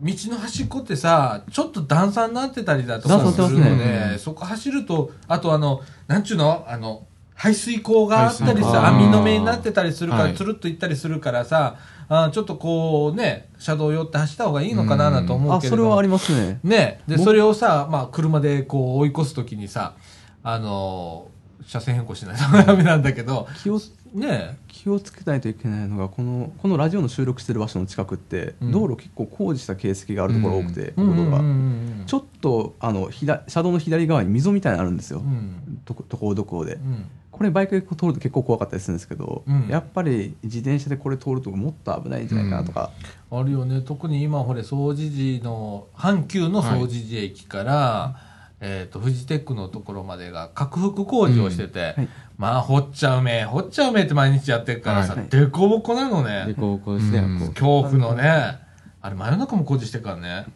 [0.00, 6.64] 道の端っこってさ、ちょっと段差になってたりだとか段するので、ねそこ走ると、あとあの、なんちゅうの？
[6.68, 8.86] あの、排水溝があったりさ、溝。
[8.86, 10.34] 網の目になってたりするから、はい。
[10.34, 11.76] つるっと行ったりするからさ、
[12.08, 15.82] あちょっとこうね、車道寄って走った方がいいのかななんて思うあけれども。
[15.82, 16.60] それはありますね。
[16.62, 17.00] ね。
[17.06, 19.94] で、僕それをさ、まあ、車でこう追い越すときにさ、
[20.42, 23.80] あのー車線変更しないとダメなんだけど、気を
[24.14, 28.72] ね気をつけないといけないのがこのこのラジオの収録してる場所の近くって、うん。
[28.72, 31.14] 道路結構工事した形跡があるところ多くて、うん。
[31.14, 35.80] 国道が、うんうんうんちょっとあの左車道の左側に溝みたいなのあるんですよ、うん。
[35.84, 37.10] とこところどころで、うん。
[37.32, 39.66] これバイクで通ると結構怖かったりするんですけど、うん。
[39.68, 42.92] やっぱり自転車でこれ通るともっと危ないんじゃないかなとか、
[43.28, 43.80] あるよね。
[43.80, 48.20] 特に今ほれ総除寺の阪急の総除寺駅から、
[48.60, 52.08] えー、とフジテックのところまでが拡幅工事をしてて、はい。
[52.38, 57.48] まあ掘っちゃうめ掘っちゃうめって毎日やってるからさ、はいでこぼこなのでねですね、うん。
[57.48, 58.64] 恐怖のね。
[59.02, 60.46] あれ真夜中も工事してるからね。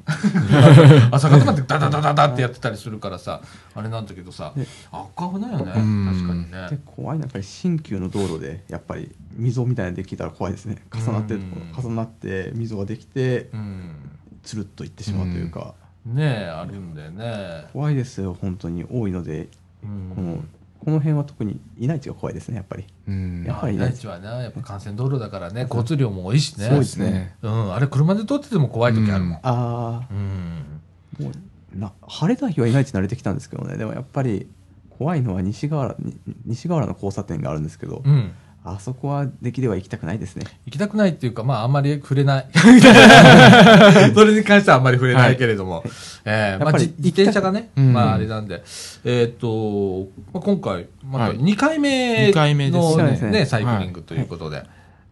[1.13, 3.43] 朝方までダダダダダってやってたりするからさ
[3.75, 5.67] あれなんだけどさであ危ないよね。
[5.67, 6.27] 確うん。
[6.27, 10.79] かにでね怖いのはやっぱり新旧の道路でやっぱり溝みたいなのできたら怖いですね。
[10.93, 11.91] 重なってるとこうん。
[11.91, 13.95] 重なって溝ができてうん。
[14.43, 15.75] つるっといってしまうというか、
[16.07, 17.67] ねえあるんだよね。
[17.73, 18.85] 怖いですよ本当に。
[18.85, 19.49] 多いので。
[19.83, 20.13] うん。
[20.15, 20.45] この
[20.81, 22.85] この辺は特にいない地が怖いですねやっぱり。
[23.07, 23.45] うん。
[23.45, 23.85] やっぱりね。
[23.85, 26.69] 大地はねやっぱ幹線道路だからね交通量も多いしね。
[26.69, 27.37] そうですね。
[27.43, 27.75] うん。
[27.75, 29.39] あれ車で通ってても怖い時あるもん。
[29.43, 30.81] あうん。
[31.21, 31.31] あも
[31.75, 33.77] うな晴れた日はいない地慣れてきたんですけどね。
[33.77, 34.49] でもやっぱり
[34.99, 35.97] 怖いのは西側
[36.47, 38.33] 西側原の交差点があるんですけど、うん
[38.63, 42.47] あそこはできれば行きたくないですね行きたくないっていうか、まあ、あんまり触れない。
[44.15, 45.83] それに関してはあんまり触れないけれども。
[46.27, 48.63] えーまあ、自転車がね、うんまあ、あれなんで。
[49.05, 52.79] えーっと、まあ、今回、またはい2回目二回目で
[53.17, 54.63] すねね、サイクリングということで。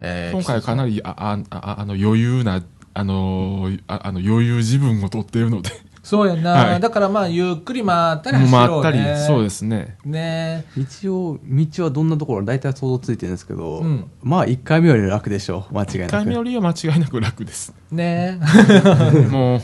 [0.01, 2.61] えー今回かなりああああの余裕な
[2.93, 5.71] あのーああの余裕自分を取っているので
[6.09, 6.79] そうやな、はい。
[6.79, 8.91] だからまあ、ゆっくり回ったり走ろう、ね。
[8.91, 9.95] 回ったりそうですね。
[10.03, 10.65] ね。
[10.75, 14.09] 一応道はどんなところ大体想像ついてるんですけど、うん。
[14.23, 15.73] まあ1回目より楽でしょう。
[15.75, 16.11] 間違い1なく。
[16.13, 17.75] 回目よりは間違いなく楽です。
[17.91, 18.39] ね。
[19.29, 19.61] もう。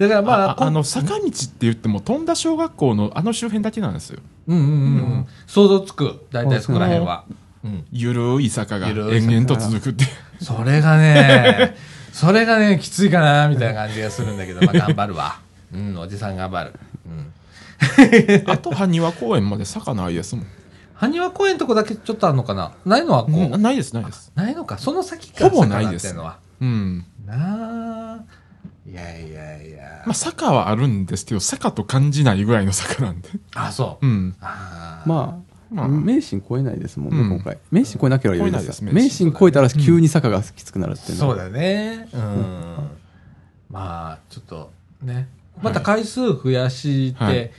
[0.00, 4.18] だからまあ、ああの坂道って言っても富田小学校のあの周辺だけなんですよ。
[4.48, 4.74] うんうんうんう
[5.18, 5.26] ん。
[5.46, 6.26] 想像つく。
[6.32, 7.24] 大体そこら辺は。
[7.64, 7.84] うん。
[7.92, 8.88] ゆるい坂が。
[8.88, 10.44] 延々と続くっていう。
[10.44, 11.76] それがね、
[12.12, 15.40] それがね、きついかな、みたいな感じがするんだけど、まあ 頑張るわ。
[15.72, 16.72] うん、おじさん頑張る。
[17.06, 17.32] うん。
[18.46, 20.46] あと埴輪公園まで坂ないですもん
[20.94, 22.72] 埴輪公園とこだけちょっとあるのかな？
[22.86, 24.78] ないのはこう、うんないですないですないのか？
[24.78, 26.38] その先かほぼないです坂ってのは。
[26.60, 27.34] うんな
[28.14, 28.18] あ。
[28.88, 30.02] いやいやいや。
[30.06, 34.06] まあ坂はあるんですけど坂と感じないぐらいの坂なんであ、そう。
[34.06, 37.30] うんあーまあ、まあ名神超えないですもんね、うん。
[37.30, 37.58] 今回。
[37.70, 41.36] 名神超えなければ余いですす名名神超えたら急に坂がきつくなるっていうのは。
[41.36, 42.08] そうだね。
[42.12, 42.74] うん。
[43.70, 44.70] まあ、ちょっと、
[45.02, 45.28] ね。
[45.62, 47.50] また回数増やして、はい。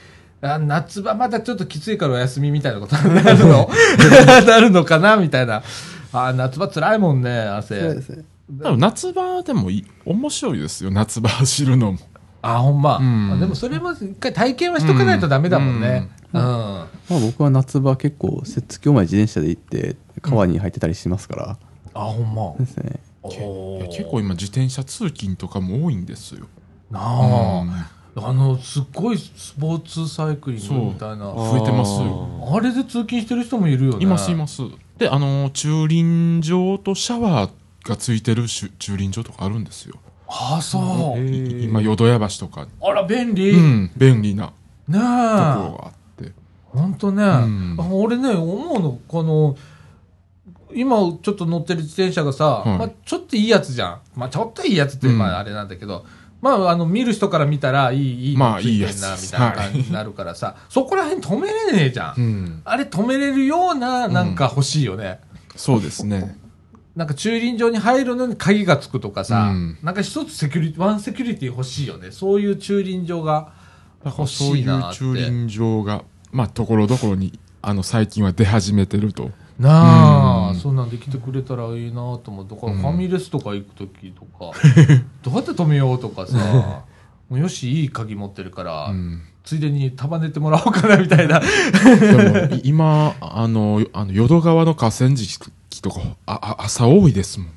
[0.41, 3.69] あ夏場またちょっときついからお休みみたいなことになるの？
[4.45, 5.15] なるのかな？
[5.15, 5.63] みたいな。
[6.11, 7.79] あ夏場辛いもんね、汗。
[7.79, 8.25] そうですね。
[8.61, 10.91] 多分夏場でもいい面白いですよ。
[10.91, 11.99] 夏場走るのも
[12.43, 12.97] あ、ほんま。
[12.97, 13.31] うん。
[13.33, 16.09] あでもそれも一回体験はしとかないとダメだもんね。
[16.33, 16.41] うん。
[16.41, 21.57] まあ、僕は夏場結構摂津峡まで自転車で行って川に入ってたりしますから、
[21.95, 22.53] あ、ほんま。
[22.59, 22.99] ですね。
[23.23, 26.45] 結構今自転車通勤とかも多いんですよ。
[26.91, 27.63] なあ、
[28.17, 31.33] あの、すっごいスポーツサイクリングみたいな。
[31.33, 32.51] 増えてますよ。
[32.53, 34.03] あれで通勤してる人もいるよね。
[34.03, 34.61] いますいます。
[34.97, 37.51] であの駐輪場とシャワー
[37.87, 39.95] がついてるしゅ駐輪場とかあるんですよ
[40.35, 41.19] あ、そう。
[41.19, 42.63] い今淀屋橋とか。
[42.63, 43.53] にあら、便利。
[43.53, 44.51] ねうん便利な。
[44.89, 44.93] え。
[44.93, 45.03] ところ
[45.77, 46.31] があって。
[46.65, 47.75] ほんとね、ん。
[47.79, 49.55] あ俺ね、思うの、この、
[50.73, 52.77] 今ちょっと乗ってる自転車がさ、はい。
[52.79, 53.99] まあ、ちょっといいやつじゃん。
[54.15, 55.19] まあ、ちょっといいやつって、うん。
[55.19, 56.05] まあ、あれなんだけど、
[56.41, 59.25] まあ、あの、見る人から見たら、いい、いいまあのついてんな、いいやつです。
[59.27, 62.15] みたいな感じになるからさ、そこら辺止めれねえじゃん。
[62.17, 62.61] うん。
[62.65, 65.19] あれ止めれるような、なんか欲しいよね。
[65.55, 66.35] そうですね
[66.95, 72.11] なんか駐輪場に入るのに鍵がつくとかさ、うんなんか一つセキュリティ、ワンセキュリティ欲しいよね。
[72.11, 73.53] そういう駐輪場が
[74.03, 74.93] だから欲そういしいう。
[74.93, 82.47] 駐輪場がまあところどころにあの最近は出始めてるとなあ、うんそんなんできてくれたらいいなと思う。
[82.47, 84.51] だからうんファミレスとか行くときとか、
[85.23, 86.37] どうやって止めようとかさ、
[87.29, 91.39] もうよし、いい鍵持ってるから、うんついでに束ねてもらおうかなみたいな。
[91.39, 95.51] でもい 今あのあの淀川の河川敷
[95.81, 97.49] とかああ朝多いですもん。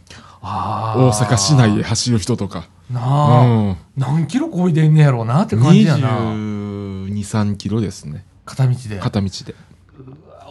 [0.42, 2.68] あ大阪市内で走る人とか。
[2.90, 3.76] なあ、うん。
[3.96, 6.08] 何キロこいでんねやろうなって感じやな。
[6.08, 8.24] 2 2 3キロですね。
[8.44, 8.98] 片道で。
[8.98, 9.54] 片道で。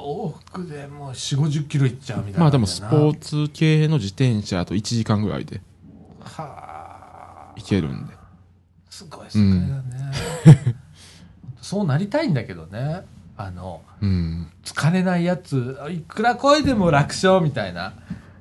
[0.06, 2.40] 往復でもう4、50キロいっちゃうみたいな。
[2.42, 5.62] まあでもスポーツ系の自転車だと1時間ぐらいで。
[6.22, 8.14] はあ、行けるんで。
[8.90, 10.76] すごい世界だね。
[11.66, 13.08] そうなりたいんだけどね。
[13.38, 17.94] あの、うん疲れないやつ、いくら声でも楽勝みたいな。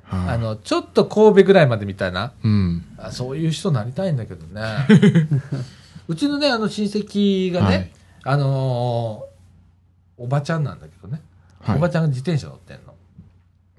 [0.04, 2.32] はいあの、ちょっと神戸ぐらいまでみたいな。
[2.44, 4.60] うんあそういう人になりたいんだけどね。
[6.06, 7.90] うちのね、あの親戚がね、はい
[8.24, 11.22] あのーおばちゃんなんだけどね、
[11.62, 12.92] はいおばちゃんが自転車乗ってんの。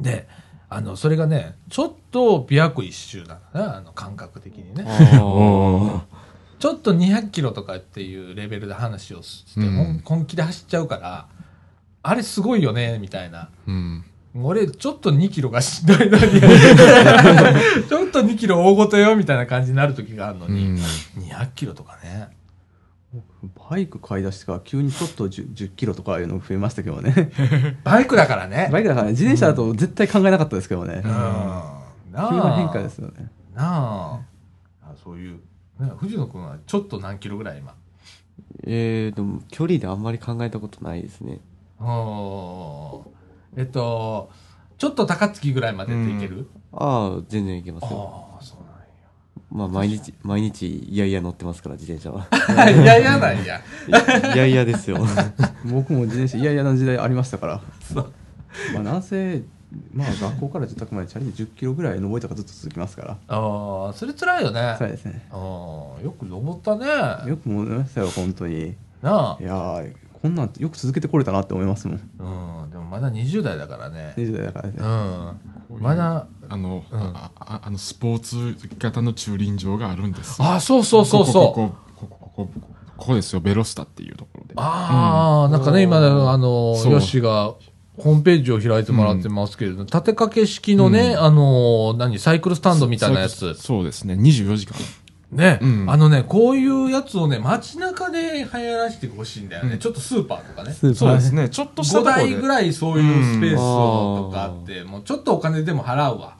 [0.01, 0.27] で、
[0.69, 4.85] あの、それがね、ちょっと琵琶湖一周なのね、あの、感覚的にね。
[6.65, 9.75] ちょっと200キロとかっていうレベルで話をして、うん。
[9.75, 11.27] 本本気で走っちゃうから、
[12.01, 13.49] あれすごいよね、みたいな。
[13.67, 14.03] うん。
[14.33, 16.41] 俺、ちょっと2キロがしんどいのに、
[17.87, 20.75] ちょっと2キロ大ごとよ、みたいな感じになる時があるのに、うん。
[21.21, 22.29] 200キロとかね。
[23.69, 27.31] バイク買い出してから急にちょっと 10, 10キロとかいうの増えましたけどね。
[27.85, 28.69] バイクだからね。
[28.71, 29.11] バイクだからね。
[29.11, 31.11] 自転車だと絶対考えなかったですけどね、うん。
[32.11, 33.29] な急な変化ですよね。
[33.53, 34.19] なあ。
[34.81, 35.39] あそういう、
[35.79, 37.73] ね、藤野くんはちょっと何キロぐらい今？
[38.63, 41.39] えー、でも距離であんまり考えたことないですね。
[41.79, 43.01] うん
[43.57, 44.29] えっと、
[44.77, 48.33] ちょっと高槻ぐらいまでっていける、ああ、全然いけますよ。
[48.33, 48.59] ああ、そう
[49.55, 52.27] まあ毎日、毎日いやいや乗ってますから、自転車は。
[52.53, 52.83] なんや。
[52.83, 53.61] いやいやなんや。
[54.35, 54.97] いやいやですよ。
[55.65, 58.13] 僕も自転車いやいやな時代ありましたからそう
[58.73, 59.43] まあなんせ
[59.93, 64.75] まあ学校から自宅までチャリで10キロぐらい登りとかずっと続きますからああ、それ辛いよね。
[64.77, 65.37] そうですねああ、
[66.03, 67.29] よく登ったね。
[67.29, 69.43] よく思いましたよ本当になあい。
[69.45, 71.97] やーこんなんよく続けてこれたなって思いますもん
[72.63, 74.13] うん、でもまだ20代だからね。
[74.17, 74.73] 20代だからね
[75.69, 75.81] うん。
[75.81, 81.53] まだ、あの、うんあああのスポーツ型の駐輪場があるんですあ、そうそうそうそう。
[81.53, 82.67] ここここここここ
[82.97, 85.99] ここですよベロスタっていうところでああ、なんかね、今、あ
[86.37, 87.53] の、ヨッシーが、
[87.97, 93.53] ホームページを開いてもらってますけれど、立て掛け式のね、あの、何、サイクルスタンドみたいなやつ。
[93.55, 94.03] そうです。
[94.03, 94.15] ね。
[94.15, 94.75] 24時間。
[95.31, 95.89] ね、うん。
[95.89, 99.77] あのね、こういうやつをね、街中で流行らせてほしいんだよね。
[99.77, 100.73] ちょっとスーパーとかね。
[100.73, 101.49] スーパーそうですね。
[101.49, 106.35] ちょっとした5ところで台ぐらいそういうスペースをうんとかあって、もうちょっとお金でも払うわ。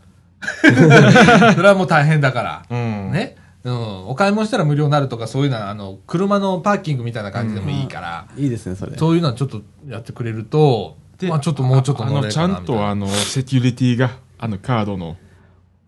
[1.56, 2.66] それはもう大変だから。
[2.70, 3.12] うん。
[3.12, 3.36] ね。
[3.64, 4.10] うん。
[4.10, 8.96] お買い物したら無料になるとか、そういうのは、あの、車のパーキングみたいな感じでもいいから、いいですねそれ。
[8.96, 15.18] そういうのはちょっとやってくれると、でまあちょっともうちょっとあのちゃんとあのセキュリティがあのカードの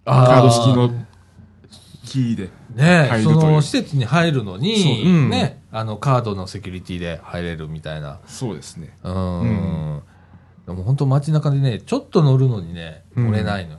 [0.05, 0.91] あカード式の
[2.07, 3.51] キーでねそ入るという。
[3.51, 5.29] の施設に入るのに、そううん。
[5.29, 8.19] ね、あの、カードのセキュリティで入れるみたいな。
[8.27, 8.95] そうですね。
[9.03, 9.41] うん。
[9.41, 9.45] う
[9.97, 10.01] ん。
[10.65, 13.25] でも本当街中でね、ちょっと乗るのにね、うん。
[13.25, 13.77] 乗れないの。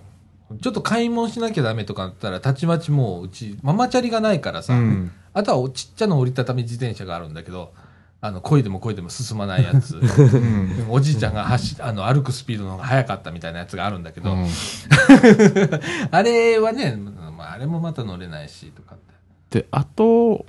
[0.60, 5.12] ちょっと買い物しなきゃダメとかだったら、たちまちもう、うち、ママチャリがないからさ、うん。
[5.32, 7.72] あとはおちっちゃな折りたたみ自転車があるんだけど、
[8.20, 10.00] あの、漕いでも漕いでも進まないやつ。
[10.90, 14.46] おじいちゃんが走あの歩くスピードの方が速かったみたいなやつがあるんだけど、うん
[16.10, 16.96] あれはね、
[17.36, 18.98] まあ、あれもまた乗れないしとかっ
[19.50, 19.60] て。
[19.60, 20.44] であと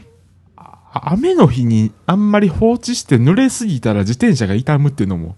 [0.57, 0.79] あ
[1.13, 5.37] 雨の日にあんまり放置して濡れすぎたら自転車が傷むっていうのも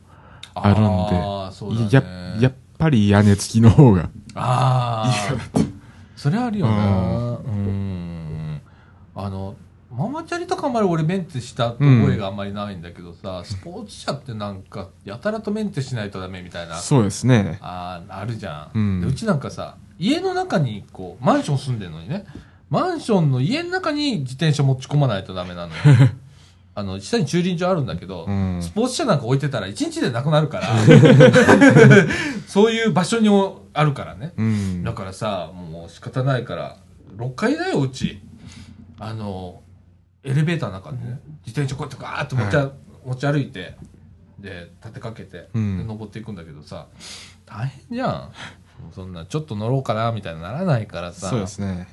[0.55, 5.59] あるんであーそうだねややっぱり屋根付きの方がああ。
[6.21, 7.39] それあるよな。
[7.43, 8.61] うん。
[9.15, 9.55] あの、
[9.91, 16.77] ママチャリとかあんまり俺メンテした覚えがあんまりないんだけどさ、スポーツ車ってなんか、やたらとメンテしないとダメみたいな。
[16.77, 17.59] そうですね。
[17.61, 19.01] あーあるじゃん、うん。
[19.01, 22.25] でうちなんかさ家の中にこうマンション住んでるのにね。
[22.69, 25.81] マンションの家の中に自転車持ち込まないとダメなのよ。
[26.73, 28.59] あの下に駐輪場あるんだけど、うん。
[28.61, 30.67] スポーツ車なんか置いてたら1日でなくなるから。
[32.47, 33.27] そういう場所に
[33.73, 34.31] あるからね。
[34.37, 34.83] うん。
[34.83, 36.77] だからさもう仕方ないから
[37.17, 38.21] 6階だようち。
[38.97, 39.61] あの
[40.23, 42.71] エレベーターの中でね自転車こうやってガーッと持ち,、は
[43.05, 43.75] 持ち歩いて
[44.39, 45.77] で立てかけて、うん。
[45.79, 46.87] で登っていくんだけどさ
[47.45, 48.31] 大変じゃん。
[48.93, 51.29] そんなちょっと乗ろうかなみたいにならないからさ。
[51.29, 51.87] そうですね。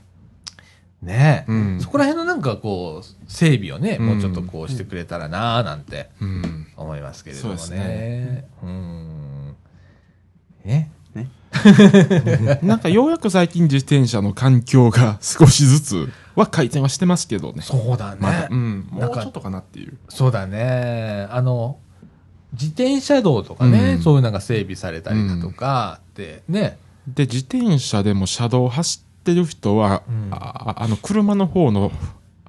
[1.03, 1.81] ねえ、うん。
[1.81, 4.07] そこら辺のなんかこう整備をね、うん。
[4.07, 6.67] もうちょっとこうしてくれたらなーなんてうん。
[6.77, 7.59] 思いますけれどもね。
[7.59, 8.49] そうですね。
[8.63, 9.57] うん。
[10.65, 10.89] え？
[12.63, 17.63] なんかようやく最近自転車の環境が少しずつは改善はしてますけどね。
[17.63, 19.99] そうだね、まだ、うん、もうちょっとかなっていう。
[20.09, 21.27] そうだね。
[21.31, 21.79] あの、
[22.53, 26.79] 自転車道とかね、うんそういうのが整備されたりだとかって、ね。
[27.07, 31.93] で、自転車でも車道を走ってる人は、うんああの、車の方の、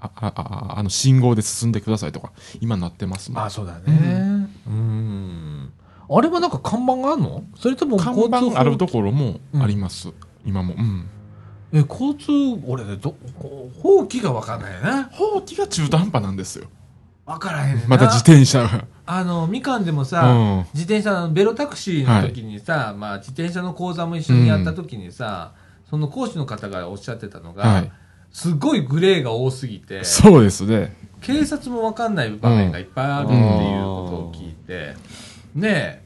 [0.01, 2.31] ああああの信号で進んでくださいとか、
[2.61, 4.47] 今なってますもんあ、そうだね。
[4.65, 5.73] うん。
[6.09, 7.43] あれはなんか看板があるの？
[7.57, 10.13] それとも看交通板あるところもあります。
[10.45, 10.75] 今も。
[10.75, 11.09] うん。
[11.71, 12.31] え、交通、
[12.67, 15.07] 俺ね、ど、こう法規がわかんないよね。
[15.11, 16.67] 法規が中途半端なんですよ。
[17.25, 18.85] わからへんねんなまた自転車が。
[19.05, 25.53] あの、みかんでもさ、うん自転車のベロタクシーの時にさ、まあ自転車の講座も一緒にやった時にさ、
[25.89, 27.91] その講師の方がおっしゃってたのが、はい。
[28.31, 30.95] すごいグレーが多すぎて、そうですね。
[31.21, 34.95] 警察もわかんない場面がいっぱいあるっていうことを聞いて、
[35.55, 36.03] ねえ、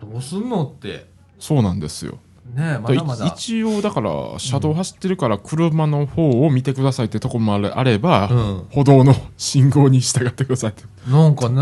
[0.00, 1.06] どうすんのって、
[1.38, 2.18] そうなんですよ。
[2.44, 3.26] ねえ、まだまだ。
[3.26, 11.56] 一応だから車道走ってるから車の方を見てくださいってとこもあれあれば、うん歩道の信号に従ってくださいってなんかね、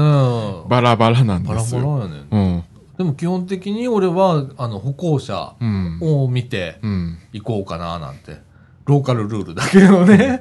[0.69, 1.81] バラバラなんバラですよ。
[1.83, 2.27] バラやねん。
[2.31, 2.65] うん。
[2.99, 5.99] でも基本的に俺は、あの、歩行者うん。
[6.03, 7.19] を見てうん。
[7.33, 8.41] 行こうかななんて。
[8.85, 10.41] ローカルルールだけどね。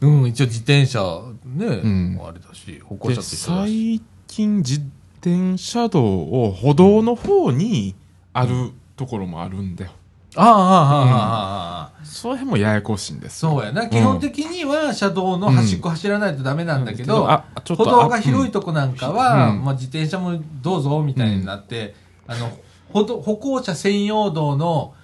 [0.00, 1.00] うん、一応自転車、
[1.44, 3.98] ね、んあれだし、歩行で、者と一緒だし。
[3.98, 4.80] 最近自
[5.20, 7.94] 転車道を歩道の方に
[8.32, 8.70] ある
[9.00, 9.86] ところもあるんで、
[10.36, 12.04] ああ、ああ、ああ、ああ。
[12.04, 13.52] その辺もややこしいんですよ。
[13.52, 13.88] そうやな。
[13.88, 17.26] 基本的には車道の端っこ走らないとダメなんだけど、
[17.66, 19.64] 歩道が広いとこなんかは、うん。
[19.64, 21.94] まあ、自転車もどうぞみたいになって、
[22.26, 22.50] あの
[22.92, 24.94] 歩道歩行者専用道の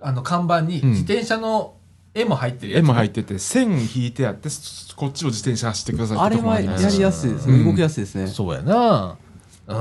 [0.00, 0.90] あの看板にうん。
[0.92, 1.74] 自転車の
[2.14, 7.64] 絵も入ってるやつ、絵も入ってて、線引いてあって、そこっちを自転車走ってくださいあれはやありやすいです、うん。
[7.66, 8.26] 動きやすいですね。
[8.26, 9.18] そうやな。
[9.66, 9.76] うん。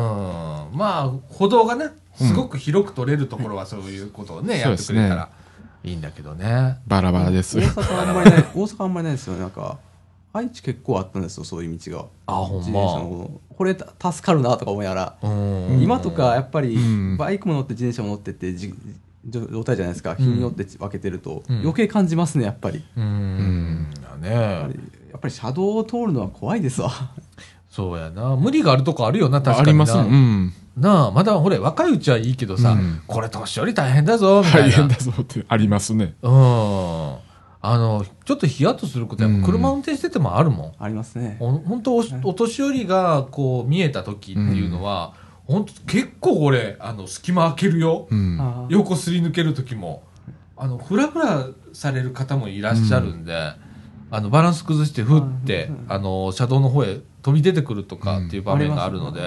[0.77, 5.29] まあ歩道がねすごく広く取れるところはそういうことをね、やってくれたら
[5.83, 6.77] いいんだけどね。
[6.87, 7.57] バラバラです。
[7.57, 7.69] 大よ。
[7.69, 9.39] 阪あんまりない、 大阪あんまりないですよね。
[9.41, 9.77] なんか、
[10.31, 12.05] 愛知結構あったんですよ、そういう道が。
[12.27, 12.65] あほんま。
[12.65, 15.29] 自転車のこれた助かるなとか思いながら。
[15.29, 15.33] う
[15.75, 15.79] ん。
[15.81, 17.17] 今とかやっぱりうん。
[17.17, 18.73] バイクも乗って自転車も乗ってってじ
[19.27, 20.15] 状状態じゃないですか。
[20.15, 21.59] 日によって分けてると、うん。
[21.59, 22.83] 余計感じますねやっぱり。
[22.97, 23.87] うん。
[24.01, 24.69] だね。
[24.73, 24.79] り
[25.11, 26.91] やっぱり車道を通るのは怖いですわ。
[27.69, 28.35] そうやな。
[28.35, 29.83] 無理があるとこあるよな、確かにな。
[29.83, 29.97] あります。
[29.97, 30.53] うん。
[30.77, 34.67] なあ、まだほれ、若いうちはいいけどさ、うんこれ年寄り大変だぞ、みたいな。
[34.67, 36.15] 大変だぞってありますね。
[36.21, 36.31] うん。
[36.31, 40.73] あの、ちょっとヒヤッとすることやっぱ車運転しててもあるもん。
[40.79, 41.37] ありますね。
[41.39, 45.13] ほん本当おお年寄りがこう見えた時っていうのは、
[45.45, 48.07] 本当結構俺、あの、隙間開けるよ。
[48.09, 48.67] うん。
[48.69, 50.03] 横すり抜ける時も。
[50.57, 53.33] あの、ふらふらされる方もいらっしゃるんで、
[54.11, 59.21] あの、バランス崩してふって、あの、車道の方へ飛び出てくるとかっていう場面があるので、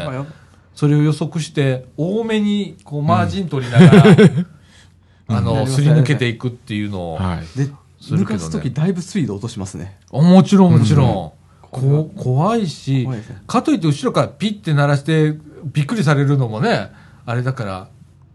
[0.77, 4.05] それを予測して、多めにこうマージン取りながら、
[5.29, 5.45] あうん。
[5.45, 7.59] の、すり抜けていくっていうのを、はい。
[7.59, 7.65] で、
[8.01, 8.25] するけどね。
[8.25, 9.99] 抜かすときだいぶスピード落としますね。
[10.13, 13.43] あもちろんもちろん、こ怖いし怖いですね。
[13.47, 16.91] かといって後ろからピッて鳴らしてびっくりされるのもね
[17.27, 17.89] あれだから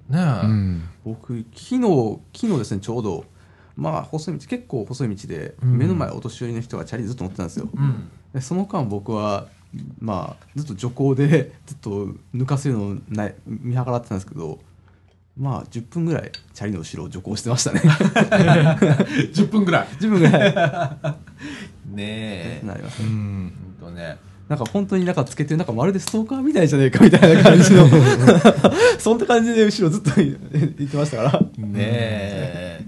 [0.10, 0.84] ねえ、うん。
[1.06, 3.26] 僕、昨日、昨日ですね、ちょうど、
[3.78, 5.78] まあ、細い道、結構細い道で、うん。
[5.78, 7.70] 目の前お年寄りの人がチャリずっと乗ってたんですよ。
[7.74, 8.10] うん。
[8.34, 9.48] でその間僕は、
[10.00, 14.60] まあ、ずっと徐行で、 ずっと抜かせるのをない見計らってたんですけど、
[15.38, 17.80] まあ、10分ぐらい、チャリの後ろを徐行してましたね。
[17.82, 20.56] 10分ぐらい10分ぐらい。
[21.94, 23.08] ねえなりますね。
[23.08, 23.54] うん。
[23.80, 24.18] ほんとね
[24.52, 27.88] なんか本当になんかつけてる、なんかまるでストーカーみたいじゃねえかみたいな感じの、
[29.00, 31.40] そんな感じで後ろずっと言ってましたから。
[31.58, 32.86] ねえ、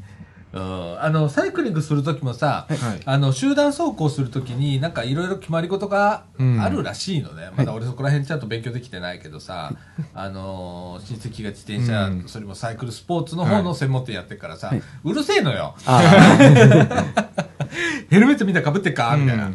[0.53, 2.77] うん、あのサイクリングする時もさ、はい。
[3.05, 6.61] あの集団走行する時になんかいろいろ決まり事がうん。
[6.61, 9.73] あるらしいのね、まだ俺そこら辺ちゃんと勉強できてないけどさ、
[10.13, 12.23] あの親戚が自転車、うん。
[12.27, 14.83] それもサイクルスポーツの方の専門店やってるからさ、はい。
[15.03, 15.75] うるせえのよ。
[15.87, 16.01] あ
[18.09, 19.17] ヘルメットみんなかぶってっか？
[19.17, 19.51] みたいな、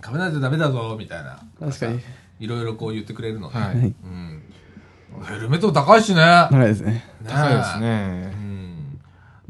[0.00, 1.32] かぶらないとダメだぞみたいな。
[1.32, 2.00] あ、確かに。
[2.38, 3.76] いろいろこう言ってくれるのね、はい。
[3.76, 4.42] はいうん、
[5.24, 6.20] ヘルメット高いしね。
[6.20, 7.04] 長いですね。
[7.26, 8.32] 高いですうね。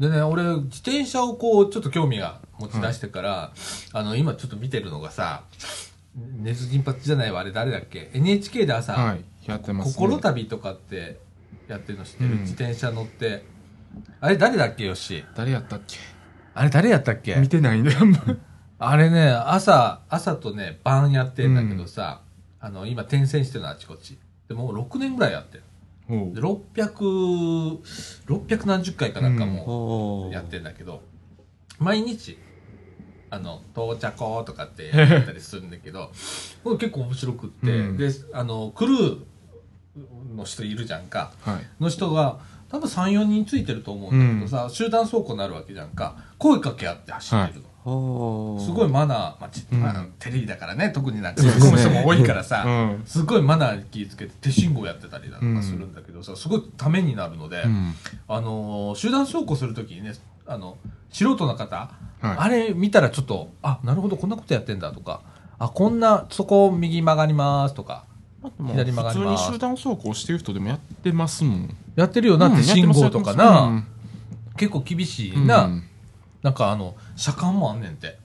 [0.09, 3.51] んでね、俺、自転車をこう、ちょっと興味が持ち出してから、
[3.93, 5.43] あの、今ちょっと見てるのがさ、
[6.15, 9.23] ネズ銀髪じゃないわ、あれ誰だっけ ?NHK で朝、はい。
[9.47, 9.93] やってますね。
[9.95, 11.19] 心旅とかって
[11.67, 13.43] やってるの知ってる、うん自転車乗って。
[14.21, 15.23] あれ誰だっけよし。
[15.35, 15.97] 誰やったっけ？
[16.53, 17.35] あれ誰やったっけ？
[17.35, 17.99] 見てないんだよ、
[18.79, 22.21] あれね、朝、朝とね、晩やってんだけどさ、
[22.59, 24.17] あの、今転戦してるのあちこち。
[24.47, 25.63] でもう6年ぐらいやってる。
[26.09, 27.79] で、600、
[28.27, 31.01] 600何十回かなんかもやってんだけど、
[31.79, 32.37] 毎日、
[33.29, 36.11] あの、到着とかって やったりするんだけど、
[36.63, 37.97] これ結構面白くって、うん。
[37.97, 39.19] で、あの、クルー
[40.35, 41.83] の人いるじゃんか、はい。
[41.83, 42.39] の人が、
[42.69, 47.67] 多分3、4人ついてると思うんだけどさ、集団走行になるわけじゃんか、声かけ合って走ってるの。
[47.67, 49.81] おーすごいマナー、まあちうん。
[49.81, 51.65] まあテレビだからね、特になんかそうですね。
[51.65, 53.03] 突っ込む人も多いからさ、うん。
[53.05, 57.93] すごいマナーに気をつけて手信号やってたりだとかするんだけどさ、すごいためになるので、うん。
[58.27, 60.13] あのー集団走行するときにね、
[60.47, 60.77] あの、
[61.09, 62.37] 素人の方、はい。
[62.37, 65.21] あれ見たらちょっと、あ、なるほど、こんなことやってんだとか、
[65.59, 68.05] あ、こんな、そこ右曲がりますとか、
[68.67, 71.75] 左曲がり普通に集団走行してる人でもやってますもん。
[71.95, 73.87] やってるよな、うん手信号とかな、うん。
[74.57, 75.83] 結構厳しいな、うん。
[76.41, 78.17] なんかあの、車間もあんねんて。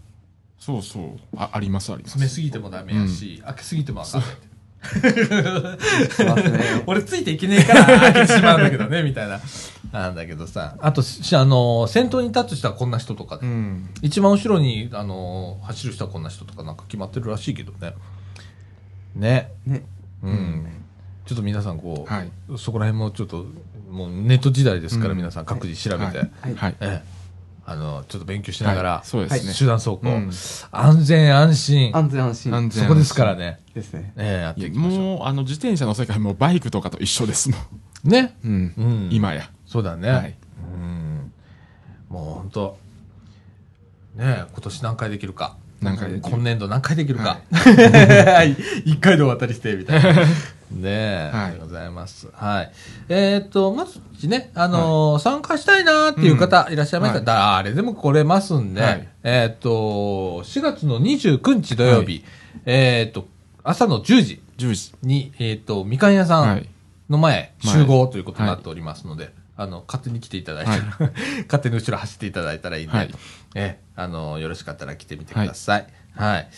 [0.58, 1.10] そうそう。
[1.36, 2.12] あ、あります、あります。
[2.12, 4.48] 詰めすぎてもダメやし、開けすぎてもあかんねんて。
[6.86, 9.40] 俺ついていけねえから開けてしまうんだけどね、みたいな。
[9.92, 10.76] なんだけどさ。
[10.80, 13.90] あと、しあのー先頭に立つ人はこんな人とかで、うん。
[14.02, 17.94] 一番後ろに、あのー走る人はこんな人とかなんか決まってるらしいけどね。
[19.14, 19.52] ね。
[19.66, 19.82] ね。
[20.22, 20.66] うん。
[21.26, 23.46] ちょっと皆さんこう、はいそこら辺もちょっと、
[23.90, 26.74] もうネット時代ですから、うん皆さん各自調べて、はいはいはい。
[26.80, 27.17] ええ
[27.70, 29.52] あの、ちょっと勉強しながら、はいそうですね。
[29.52, 30.30] 集団走行、うん
[30.72, 32.54] 安全安心、安全安心。
[32.54, 33.60] 安全そこですからね。
[33.74, 34.14] ですね。
[34.16, 37.60] ええやっいやていきましょもう、あの、自転車の世界もバイクとかと一緒ですもん。
[38.06, 38.08] う。
[38.08, 38.38] ね。
[38.42, 38.74] うん。
[38.74, 39.50] うん今や。
[39.66, 40.08] そうだね。
[40.10, 40.34] はい
[40.72, 41.32] うん。
[42.08, 42.78] もう本当
[44.16, 45.58] ねえ、今年何回できるか。
[45.82, 47.38] 何回今年度何回できるか。
[47.52, 48.56] はい。
[48.90, 50.22] 一回で終わったりして、みたいな。
[50.70, 51.30] ねえ。
[51.32, 52.28] はいありがとうございます。
[52.32, 52.72] はい。
[53.08, 59.70] えーっと、まずね、あのー参加したいなっていう方いらっしゃいましたら、誰でも来れますんで、はいえーっと、
[60.44, 62.24] 4月の29日土曜日、
[62.64, 63.26] えーっと、
[63.62, 64.92] 朝の10時10時。
[65.02, 66.68] に、えーっと、みかん屋さん、はい。
[67.08, 71.12] の前、前集合ということになっておりますので、あの、勝手に来ていただいたら、はい
[71.48, 73.10] 勝手に後ろ走っていただいたらいいんで、はい
[73.54, 75.86] え、あの、よろしかったら来てみてください。
[76.14, 76.48] はい。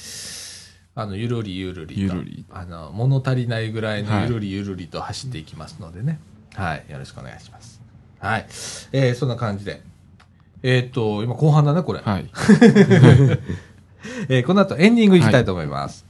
[1.01, 6.21] あの、ゆるりゆるりと、ゆるりあの、物足りないぐらいのはいゆるりゆるりと走っていきますのでね。
[6.55, 6.85] はい。
[6.91, 7.81] よろしくお願いします。
[8.19, 8.47] はい。
[8.93, 9.81] えーそんな感じで。
[10.63, 12.01] えーっと、今後半だね、これ。
[12.01, 12.29] はい。
[14.29, 16.05] えーこの後エンディングいきたいと思います。
[16.05, 16.10] は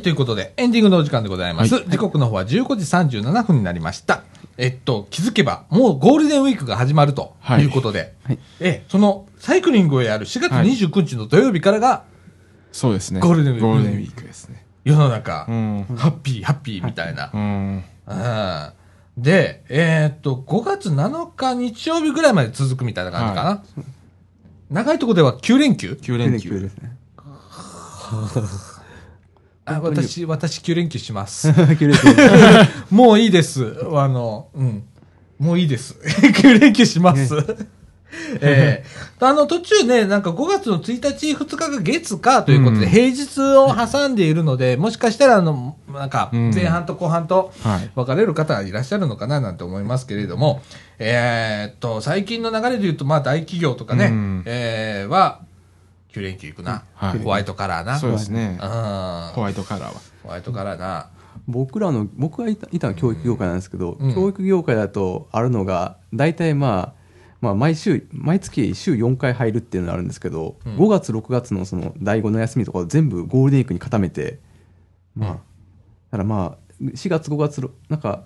[0.00, 1.74] ということで、エンディングのお時間でございます。
[1.74, 4.22] はい時刻の方は15時37分になりました。
[4.56, 12.04] えっと、気づけば、もうゴールデンウィークが始まるとはいいうことで、はいえ、その、サイクリングをやる4月29日の土曜日からが、
[12.70, 13.20] そうですね。
[13.20, 14.64] ゴールデンウィークゴールデンウィークですね。
[14.84, 15.86] 世の中、うん。
[15.96, 17.30] ハッピー、ハッピーみたいな。
[17.32, 17.84] うん。
[18.06, 18.72] うん
[19.18, 23.62] で、えーっと、5月7日日曜日ぐらいまで続くみたいな感じかな。
[24.70, 26.60] 長いところでは9連休？9連休。
[26.60, 26.96] ですね。
[29.64, 31.48] あ私、私9連休します。
[31.50, 32.04] 9連休。
[32.94, 33.76] もういいです。
[33.94, 34.82] あの、うん。
[35.38, 35.96] もういいです。
[36.02, 37.34] 9連休します。
[38.40, 38.84] ええ
[39.20, 47.90] あの、途中ね、なんか5月の1日、2日が月かということで、うん平日を挟んでいるので、もしかしたら、あの、なんか、うん前半と後半とはい。
[47.94, 50.60] 分かれる方がいらっしゃるのかななんて思いますけれども、
[50.98, 55.40] えーっと、最近の流れで言うと、まあ、大企業とかね、うんえーは、
[56.12, 56.84] 9連休行くな。
[56.94, 57.98] はいホワイトカラーな。
[57.98, 58.58] そうですね。
[58.60, 58.68] うん
[59.34, 60.00] ホワイトカラーは。
[60.22, 61.10] ホワイトカラーな。
[61.48, 67.02] 僕らの、僕がいたいたのは教育業界なんですけど、うん教育業界だとあるのが、大体まあ、
[67.40, 74.38] まあ、毎週、毎月週4回入るっていうのがあるんですけど、うん5月、6月のその第5の休みとかを全部ゴールデンウィークに固めて、
[75.16, 75.40] まあ、うんだ
[76.12, 78.22] からまあ、4月、5月、なんか、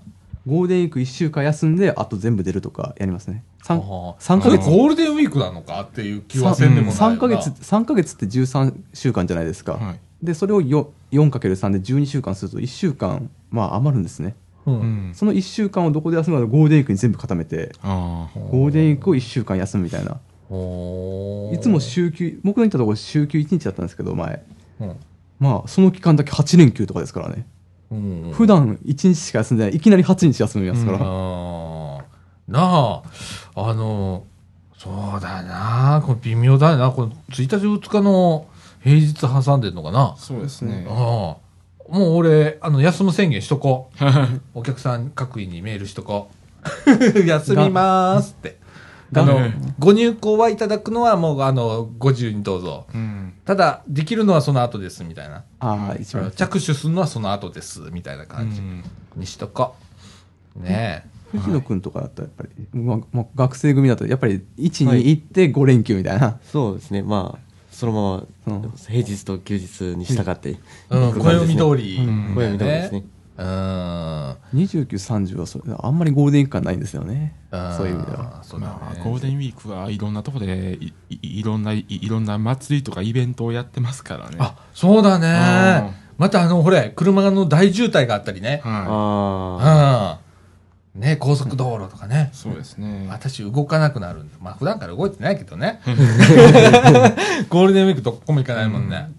[0.47, 3.45] ゴールデンウィーク1週間休んで、あと全部出るとかやりますね。
[3.67, 4.71] 3, 3ヶそれ月。
[4.71, 5.83] ゴールデンウィークなのか？
[5.83, 7.17] っていう気はせんでもないよな。
[7.17, 9.73] 3ヶ月、三ヶ月って13週間じゃないですか。
[9.73, 9.99] はい。
[10.23, 14.35] で、それを 4- 4×3 で12週間すると1週間、まあ余るんですね。
[14.67, 14.71] う。
[14.73, 15.14] うんん。
[15.14, 17.73] その1週間をどこで休むのかゴールデンウィークに全部固めて。
[17.83, 20.12] ゴールデンウィークを1週間休むみたいな。
[20.12, 24.45] いつも週休、僕の行ったところ週休1日だったんですけど、前。
[24.81, 24.97] うん
[25.39, 27.47] まあ、その期間だけ8連休とかですからね。
[27.91, 30.99] うん普段1日しか休んでない、いきなり8日休みますから。
[30.99, 32.03] あー
[32.49, 33.03] なあ、
[33.57, 34.25] あの、
[34.79, 38.47] そうだな、これ微妙だよな、この1日2日の
[38.83, 40.15] 平日挟んでるのかな？
[40.19, 40.93] そうですねあ。
[40.93, 41.47] あ
[41.89, 44.05] もう俺、あの、休む宣言しとこう。
[44.59, 46.31] お客さん各位にメールしとこ
[46.87, 46.87] う。
[47.27, 48.59] 休みまーすって。
[49.15, 49.49] あのが、
[49.79, 52.87] ご入稿はいただくのはもう、あの、ご自由にどうぞ。
[52.93, 53.35] うん。
[53.45, 55.45] ただ、できるのはその後です、みたいな。
[55.61, 56.31] ああ、一番。
[56.33, 58.85] 着手するのはその後です、みたいな感じうん
[59.15, 59.77] にしとこ
[60.59, 60.63] う。
[60.63, 61.16] ねえ。
[61.39, 66.39] 藤野君とかだとやっぱり、まあまあ学生組だとやっぱり1、はいに行って5連休みたいな。
[66.51, 67.03] そうですね。
[67.03, 70.57] まあ、そのままうん平日と休日に従って、
[70.91, 71.97] うん、暦通り。
[71.99, 73.05] うん暦通りですね。
[73.39, 74.37] うん。
[74.55, 77.34] 29、30はそれあんまりゴールデンウィーク感ないんですよね。
[77.76, 78.41] そういう意味では。
[78.43, 84.37] そうだねまあ、ゴールデンウィークはいろんなとこでいいいろんないいろんな祭りとかイベントをやってますからね。
[84.41, 86.07] あ、そうだあね。
[86.18, 88.62] またあの、ほれ、車の大渋滞があったりね。
[88.64, 90.26] はあうん。
[90.97, 92.36] ね、高速道路とかねい。
[92.36, 93.07] そうですね。
[93.11, 94.34] 私動かなくなるんで。
[94.40, 95.80] まあ普段から動いてないけどね。
[97.49, 99.11] ゴールデンウィークどこも行かないもんね。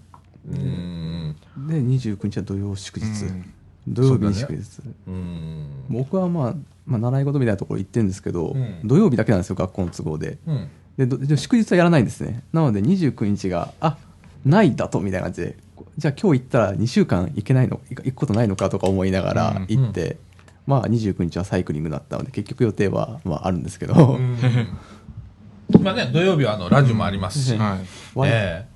[0.50, 1.36] うん。
[1.68, 3.06] で、29日は土曜祝日。
[3.24, 3.52] うん
[3.90, 4.82] 土曜日に祝日。
[5.06, 5.66] うん。
[5.88, 6.54] 僕はまあ、
[6.84, 10.36] まあ、習い事みたいなところ行ってるんですけど、うん土曜日だけなんですよ、学校の都合で。
[10.46, 10.68] うん。
[11.26, 12.42] で、祝日はやらないんですね。
[12.52, 13.96] なので、29日が、あ
[14.44, 15.56] ないだとみたいな感じで、
[15.96, 20.16] じゃあ今日行ったら2週間行けないの、行く行くことないのかとか思いながら行って、
[20.68, 24.36] まあ29日はサイクリングだったので、結局予定は、まあ、あるんですけど、うん
[25.82, 27.56] まあね、土曜日はあの、ラジオもありますし。
[27.56, 28.18] はい。
[28.18, 28.66] わねえ。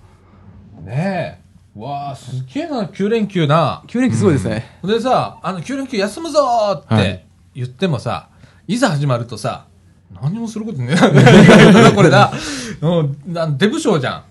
[0.84, 1.38] ね
[1.76, 1.78] え。
[1.78, 3.82] わあ、すげえな、9連休な。
[3.88, 4.78] 9連休すごいですね。
[4.82, 8.28] でさ、あの、9連休休むぞーっはいて言ってもさ、
[8.66, 9.66] いざ始まるとさ、
[10.22, 11.92] 何もすることねえな。
[11.92, 12.32] これだ。
[12.80, 14.22] うん、なデブ賞じゃん。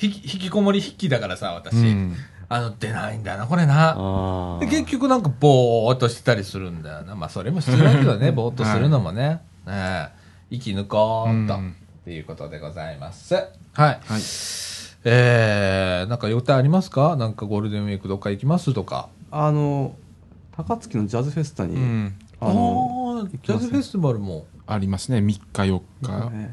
[0.00, 1.76] 引き、引きこもり筆記だからさ、私。
[1.76, 2.16] うん
[2.48, 3.66] あの、出ないんだよな、これあ。
[3.66, 4.58] な。
[4.60, 7.14] で、結局なんかぼーっとしてたりするんだよな。
[7.14, 9.28] まあ、それも必要だけどね、 ぼーっとするのもね。
[9.28, 10.08] ねえ
[10.50, 11.54] 息抜こうっと。
[11.54, 11.76] うん
[12.06, 13.34] っていうことでございます。
[13.34, 13.48] はい。
[13.74, 13.98] はい。
[15.02, 17.16] えー、なんか予定ありますか？
[17.16, 19.08] なんかゴールデンウィークどっか行きますとか。
[19.32, 19.96] あの、
[20.56, 22.14] 高槻のジャズフェスタに、うん。
[22.40, 24.46] あの、あージャズフェスティバルも。
[24.68, 25.18] ありますね。
[25.18, 26.30] 3日4日。
[26.30, 26.50] ね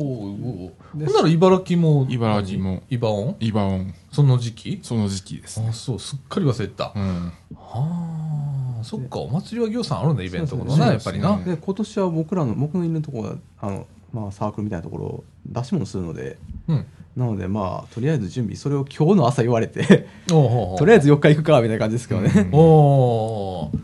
[0.00, 0.70] おー。
[0.92, 2.06] ほんなら茨城も。
[2.08, 3.36] 茨城もイバオン？
[3.40, 3.94] イバオン。
[4.10, 4.80] その時期？
[4.82, 5.68] その時期ですね。
[5.70, 6.92] あ、そう、すっかり忘れてた。
[6.94, 7.32] うん。
[7.54, 11.36] はあ、そっか、お祭りは行さんあるんだ、イベントもな、やっぱりな。
[11.44, 16.38] で今年は僕らの僕のいるところはあの、まあ、サークルみたいなところ出し物するので
[16.68, 16.86] うん。
[17.16, 23.78] なのでまあとりあえず準備それを今日の朝言われておうほうほう とりあえず4日行くかみたいな感じですけどね、うんおー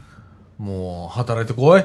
[0.59, 1.85] もう、働いてこい。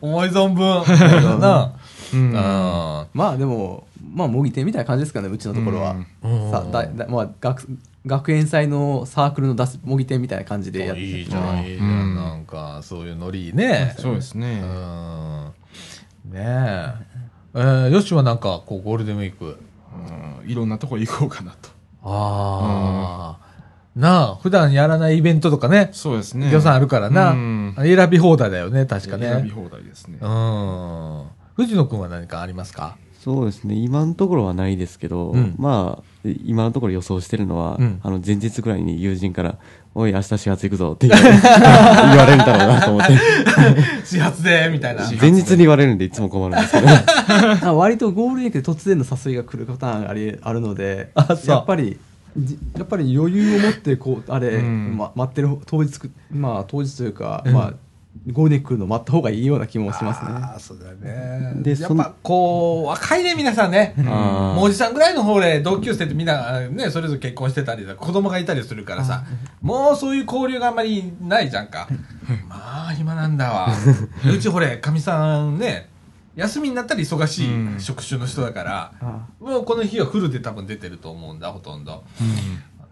[0.00, 1.40] 思い存分。
[1.40, 1.72] な
[2.16, 3.06] うんあ。
[3.12, 7.66] まあでもまあ模擬店みたいな感じですかねうちのところは、うんさだだまあ、学
[8.06, 11.88] 学園祭のサークルの出す模擬店みたいな感じでやっていいじゃん、いいじゃん。
[11.88, 13.94] うんなんか、そういうノリね。
[13.98, 14.60] そうですね。
[14.62, 15.52] うん。
[16.32, 16.94] ねえ。
[17.54, 19.58] えー、よしはなんか、こう、ゴールデンウィーク。
[20.44, 21.70] うんいろんなとこ行こうかなと。
[22.04, 23.46] ああ。
[23.96, 26.52] なあ、普段やらないイベントとかね、そうですね。
[26.52, 29.28] 予算あるからな、うん選び放題だよね、確かね。
[29.28, 30.18] 選び放題ですね。
[30.20, 31.26] うん。
[31.56, 32.96] 藤野くんは何かありますか？
[33.18, 33.74] そうですね。
[33.74, 35.56] 今のところはないですけど、うん。
[35.58, 38.00] まあ今のところ予想してるのは、うん。
[38.02, 39.58] あの前日ぐらいに友人から
[39.94, 43.16] 「おい明日始発行くぞ」って言われ 言われるんだろうなと思って。
[44.04, 45.10] 始発で、みたいな。
[45.20, 46.86] 前日に言われるんでいつも困るんですけど。
[47.68, 51.10] あ割とゴールデンウィークで突然の誘いが来るパターンありあるので
[51.46, 51.98] やっぱり
[52.36, 54.96] じやっぱり余裕を持ってこうあれ、うん。
[54.96, 57.54] ま、待ってる当日くまあ当日というか、うん。
[57.54, 57.85] まあ
[58.32, 61.52] ゴールデ来るの待った方がいいような気もしますねああ、そうだね。
[61.56, 63.94] でやっぱこう、若いね、皆さんね。
[63.96, 69.24] もうおじさんぐらいの方で同級生ってみんな、ね、それぞれ結婚してたりだ、子供がいたりするからさ、
[69.60, 71.88] もうそういう交流があんまりないじゃんか。
[72.48, 73.68] まあ、暇なんだわ。
[74.32, 75.88] うちほれ、かみさんね、
[76.36, 82.04] 休みになったら忙しうんい職種の人だから、あもうこの日はフルで多分出てると思うんだ、ほとんど。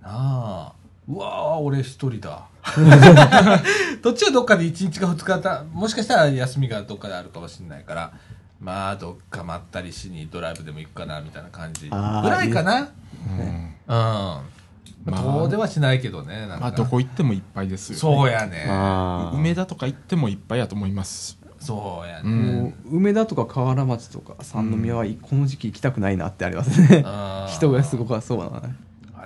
[0.03, 0.73] なあ。
[1.09, 2.47] うわあ、俺一人だ。
[4.03, 8.13] どっちはどっかで1日か2日だ、もしかしたら休みがどっかであるかもしれないから、
[8.61, 11.89] まあ、どっかまったりしにドライブでも行くかな、みたいな感じ。
[11.89, 12.79] ぐらいかな。
[12.79, 14.55] うんうん。
[15.05, 16.61] まあ遠出はしないけどね、なんか。
[16.61, 18.67] まあ、どこ行ってもいっぱいですよ、そうやね。
[18.69, 21.39] あー梅田とか行ってもいっぱいやと思います。
[21.61, 22.31] そうやうね。
[22.31, 27.05] もう梅田とか河原町とか三宮はこの時期行きたくないなってありますね、
[27.49, 28.75] 人がすごかそうなのね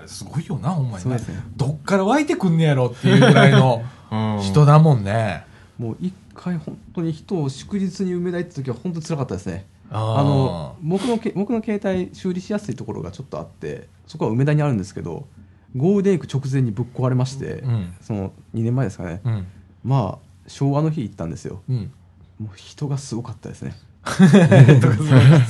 [0.08, 1.18] すごいよな、ほんまにね。
[1.56, 4.42] どっから湧いてくんねやろっていうぐらいの うん。
[4.42, 5.44] 人だもんね。
[5.78, 9.66] もう一回本当に人を祝日に梅田行った時は本当に辛かったですね。
[9.90, 15.26] あの僕のけ僕の携帯修理しやすいところがちょっとあってそこは梅田にあるんですけど
[15.74, 17.94] ゴールデンウィーク直前にぶっ壊れまして、うん。
[18.00, 19.46] その2年前ですかね、うん。
[19.84, 21.62] まあ昭和の日行ったんですよ。
[21.68, 21.92] うん。
[22.38, 23.74] もう人がすごかったですね。
[24.04, 24.38] とか すご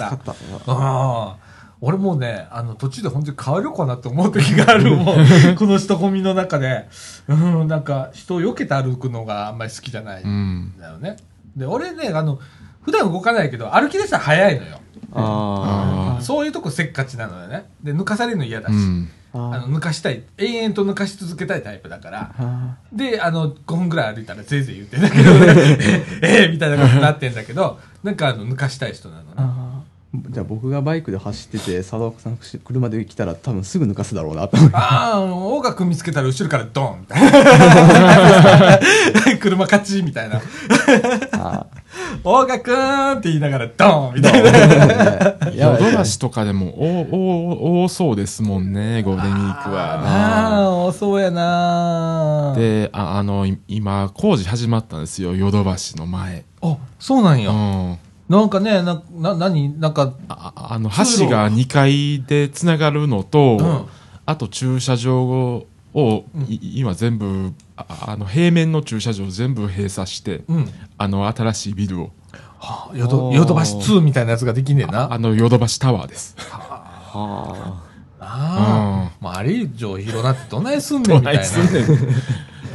[0.07, 0.33] かった。
[0.33, 0.35] あ
[0.67, 1.37] あ。
[1.81, 5.57] 俺もうね、あの、途中で本当に変わるかなって思う時がある もん。
[5.57, 6.89] この人混みの中で。
[7.29, 10.23] うん、なんか、人を避けて歩くのがあんまり好きじゃない。
[10.23, 11.17] うんんだよね。
[11.57, 12.41] で、俺ね、あの、
[12.83, 14.81] 普段動かないけど、歩き出したら早いのよ。
[15.13, 17.67] ああそういうとこせっかちなのよね。
[17.83, 18.73] で、抜かされるの嫌だし。
[18.73, 25.31] うんああの抜かしたい永遠と抜かし続けたいタイプだからあであの5分ぐらい歩いたらぜいぜい言ってんだけど
[26.23, 29.78] えええみたいなことになってんだけどなんかあの抜かしたい人なのね
[30.29, 37.07] じゃあ僕がバイクで走ってて佐岡さん車で来たら多分すぐ抜かすだろうなと思ってああ大川君見つけたら後ろからドン
[39.41, 40.41] 車勝ちみたいな
[41.33, 41.67] あ
[42.25, 50.01] 大川君って言いながらドンみたいなーいやヨドバシとかでもおお多そうですもんね、ゴールデンウィークは。
[50.05, 56.45] ああそうやなで、ああの、い今、工事始まったんですよ、ヨドバシの前。
[56.63, 57.99] あそうなんや、うん。
[58.29, 59.81] なんかねなな何？
[59.81, 63.87] なんかああの、橋が2階でつながるのと、うん。
[64.27, 65.25] あと駐車場
[65.95, 70.69] を、い今全部あ、あの、平面の駐車場全部閉鎖して、うん。
[70.99, 72.11] あの、新しいビルを、
[72.59, 75.13] はあヨドヨドバシ2みたいなやつができんねんな。
[75.13, 76.37] あの、ヨドバシタワーです。
[76.53, 76.57] あ。
[76.57, 77.89] はあ。
[78.21, 81.43] あ、まあ、あれ以上広なってどないすんねんみたいな。
[81.43, 82.15] どないすんね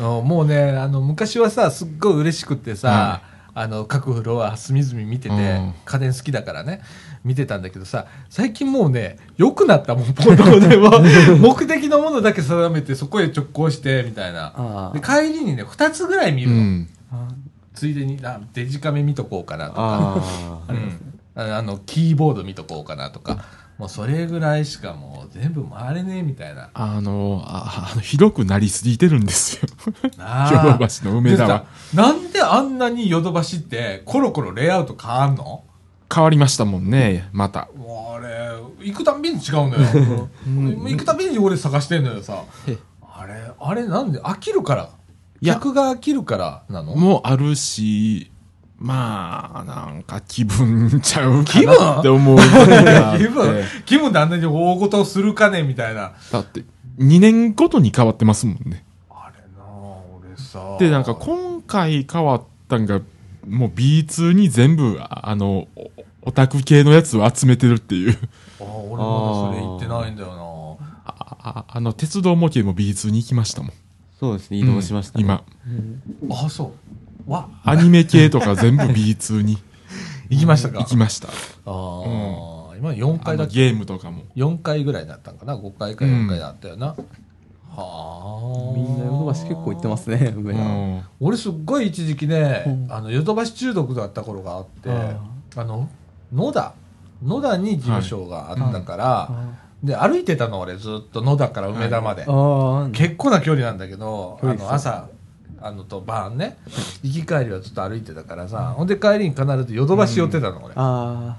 [0.01, 3.21] うんもうね、あの、昔はさ、すっごい嬉しくってさ、
[3.55, 6.81] あの、各フロア隅々見てて、うん家電好きだからね、
[7.23, 11.01] 見てたんだけどさ、最近もうね、良くなったもん、ポンドでは。
[11.39, 14.53] 目的のものだけ定めて、そこへ直行して、みたいな。
[14.55, 16.55] あで、帰りにね、二つぐらい見るの。
[16.55, 16.89] うん。
[17.11, 17.27] あ
[17.73, 19.81] ついでに、あデジカメ見とこうかなとか。
[19.81, 23.45] あうん、ああのキーボード見とこうかなとか
[23.77, 26.69] もうそれぐらいしかもう全部回れねえみたいな。
[26.73, 29.67] あの、ああの広くなりすぎてるんですよ。
[30.17, 31.65] なヨドバシの梅田は。
[31.93, 35.63] なんであんなにヨドバシってコロコロレイアウト変わんの？
[36.13, 37.69] 変わりましたもんね、また。
[37.75, 38.51] もうあれ
[38.85, 40.29] 行くたんびに違うのよ。
[40.45, 42.43] 行くたびに俺探してんのよさ。
[43.01, 44.89] あれあれなんで飽きるから？
[45.43, 46.95] 客が飽きるからなの？
[46.95, 48.31] もあるし、
[48.83, 51.67] まあ、なんか気分ちゃうか気分？
[51.67, 52.37] なって思う
[53.17, 53.63] 気分？
[53.85, 56.11] 気分であんなに大事をするかねみたいな。
[56.33, 56.65] だって、
[56.99, 58.83] 2年ごとに変わってますもんね。
[59.09, 59.69] あれなあ
[60.19, 60.77] 俺さ。
[60.79, 62.99] で、なんか今回変わったんが、
[63.47, 65.91] もう B2 に全部、ああの、お
[66.23, 68.17] オタク系のやつを集めてるっていう。
[68.59, 73.71] あ俺まだそれ言ってないんだよあああの、鉄道模型も B2 に行きましたもん。
[74.19, 75.23] そうですね移動しました、ね。
[75.23, 75.41] 今。
[76.27, 76.71] なあそう
[77.27, 77.49] わ。
[77.63, 79.57] アニメ系とか全部 B2 に。
[80.29, 80.79] 行きましたか？
[80.79, 81.27] 行きました。
[81.27, 81.33] ああ、
[82.77, 84.23] 今4あ回だゲームとかも。
[84.35, 86.95] 4回ぐらいだったんかな？5回か4回だったよな、は
[87.77, 88.73] あ。
[88.75, 91.01] みんなヨドバシ結構行ってますね梅田、うん。
[91.19, 92.91] 俺すっごい一時期ね、うん。
[92.91, 95.17] あのヨドバシ中毒だった頃があってあ
[95.55, 95.87] あの
[96.33, 96.73] 野田。
[97.23, 99.29] 野田に事務所があったから、
[99.81, 102.25] で、歩いてたの俺ずっと野田から梅田まで。
[102.27, 105.07] ああ、結構な距離なんだけど、あの、朝、
[105.65, 106.57] あのと晩ね、
[107.03, 110.73] 行き帰りはずっと歩いてたからさ、ほんで帰りに必ずヨドバシ寄ってたの、俺。
[110.75, 111.37] あ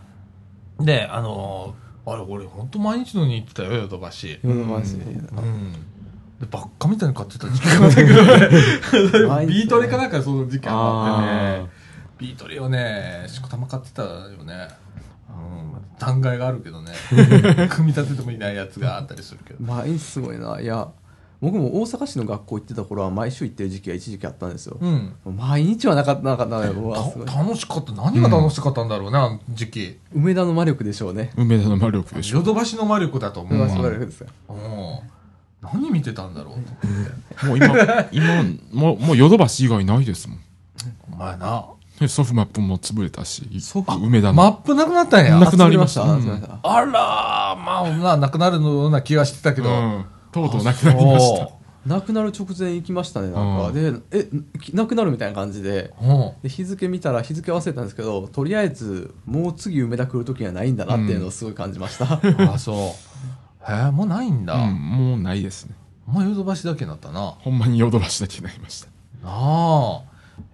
[0.81, 4.39] で、あのーあれ、俺ほんと毎日のように行ってたよ、ヨドバシ。
[4.45, 4.95] あ、ヨドバシ。
[4.97, 5.73] うん。
[5.73, 9.47] で、ばっかみたいに買ってた時期があったけどね。
[9.47, 11.71] ビートレかなんかその時期あってあね。
[12.19, 14.69] ビートレをね、しこたま買ってたよね。
[15.31, 15.99] うん。
[15.99, 16.93] 単外があるけどね。
[17.71, 19.65] 組み立ててもいないやつがあったりするけど。
[19.65, 20.61] 毎日すごいな。
[20.61, 20.89] いや、
[21.45, 24.79] 僕も大阪市の学校行ってた頃は毎週行ってる時期が一時期あったんですよ。
[24.81, 25.15] うん。
[25.37, 27.93] 毎日はなかった、なかった楽しかった。
[27.93, 29.99] 何が楽しかったんだろうね、あの時期。
[30.15, 31.33] 梅田の魔力でしょうね。
[31.37, 33.67] 梅田の魔力でしょヨドバシの魔力だと思うわ。
[33.67, 34.29] 梅田の魔力ですよ。
[34.49, 35.15] うん。
[35.61, 37.69] 何見てたんだろうと思って。
[37.69, 38.43] もう今今
[38.73, 40.39] もうもうヨドバシ以外ないですもん
[41.13, 41.67] お前な。
[42.01, 45.39] でソフマップも潰れたしソフ梅田の、マップなくなったんや。
[45.39, 46.59] なくなりましたあ集めました。
[46.63, 49.71] あらー、まあ、な、なくなるような気がしてたけど。
[49.71, 50.05] うん、
[50.35, 51.49] とうとうなくなりました
[51.87, 53.69] なくなる直前行きましたね、なんか。
[53.69, 54.29] うんで、え、
[54.73, 55.93] なくなるみたいな感じで。
[56.01, 56.33] うん。
[56.43, 62.21] で日付見たら日付忘れたんですけどとりあえずもう次梅田来る時にはないんだなっていうのをすごい感じました、
[62.53, 62.77] あ、そう。
[63.71, 64.55] へえ、もうないんだ。
[64.55, 65.75] うん、もうないですね
[66.07, 67.21] もうヨドバシだけになったな。
[67.21, 68.89] なほんまにヨドバシだけになりました
[69.25, 70.03] あ。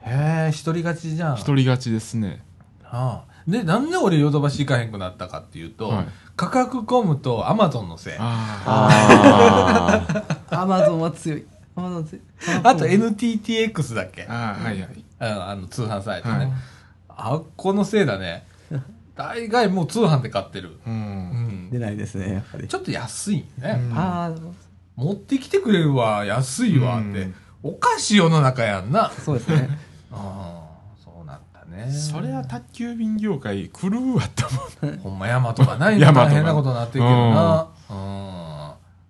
[0.02, 1.36] へえ、一人勝ちじゃん。
[1.36, 2.42] 一人勝ちですね
[2.84, 8.14] ああで、なんで俺ヨドバシ行かへんくなったかっていうと、はい価格コムとアマゾンのせい。
[8.18, 11.44] あああ アマゾンは強い
[11.76, 14.22] アマゾン強いと NTTX だっけ？
[14.22, 16.34] ーあーはいはいああの通販サイトね。
[16.36, 16.52] はい
[17.08, 18.46] あっこのせいだね。
[19.14, 20.78] 大概もう通販で買ってる。
[20.86, 20.96] ううん
[21.66, 21.70] ん。
[21.70, 23.78] 出ないですねやっぱりちょっと安いね。
[23.90, 24.32] うんああ
[24.96, 27.20] 持ってきてくれるわ、安いわって。
[27.22, 29.10] うんおかしい世の中やんな。
[29.10, 29.68] そうですね
[30.10, 30.59] あ
[31.86, 31.92] ね。
[31.92, 34.44] それは宅急便業界狂うわって
[34.82, 37.66] 思うほんま山とかない 山とか大変なことになってるけどな。
[37.90, 38.60] うん。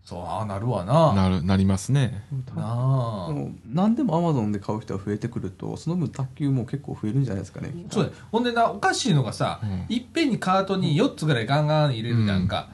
[0.04, 1.12] そう、ああなるわな。
[1.14, 2.24] ななるなりますね
[2.56, 3.28] あ。
[3.30, 12.70] もう何でもアマゾンで買う人が増えてくるとその分卓球も結構増えるんじゃないですかねそうほんでな、おかしいのがさ、うんいっぺんにカートに4つぐらいガンガン入れるやんか。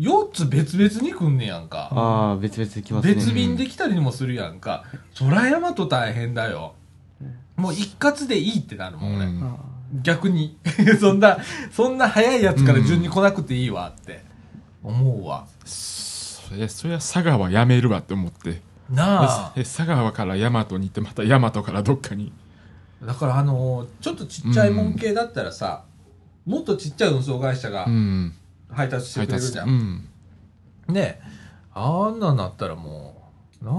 [0.00, 1.90] 4つ別々に来んねやんか。
[1.92, 3.14] あー、別々に来ますね。
[3.14, 4.84] 別便で来たりもするやんか。
[5.14, 6.74] そら山と大変だよ。
[7.60, 9.26] もう一括でいいってなるもん、俺。
[9.26, 9.56] うんあ
[10.02, 10.56] 逆に。
[11.00, 11.38] そんな、
[11.72, 14.24] そんな早いやつから順に来なくていいわって。
[14.82, 15.44] 思うわ。
[15.64, 19.52] それそりゃ佐川やめるわって思ってなあ。
[19.56, 22.32] え佐川から大和に行ってまた大和からどっかに
[23.04, 25.84] だからあのーちょっとちっちゃいもん系だったらさ、
[26.46, 28.34] もっとちっちゃい運送会社がうん
[28.70, 29.64] 配達してくれるじゃ。
[29.64, 30.08] うんん
[30.88, 31.20] ね
[31.72, 33.30] あんなんなったらも
[33.62, 33.70] う、な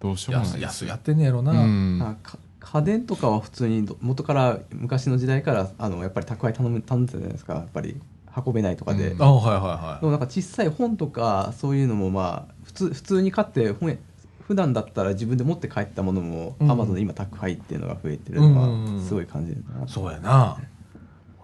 [0.00, 1.52] どうしあ、ようもない安安やってんねやろな。
[1.52, 2.38] うんあか
[2.72, 7.54] 家電とかは普通にど元から昔の時代からあのやっぱり宅配頼む頼んでたじゃないですか。
[7.54, 7.98] やっぱり
[8.46, 9.22] 運べないとかで、うん。
[9.22, 10.00] あはいはいはい。
[10.00, 10.06] で。
[10.06, 13.96] もなんか小さい本とかそういうのもまあ普通普通に買って本屋
[14.46, 16.70] 普段だったら自分で持って帰ったものもうん。
[16.70, 18.96] アマゾンで今宅配っていうのが増えてるのうん。
[18.96, 20.58] はすごい感じるな、そうやな。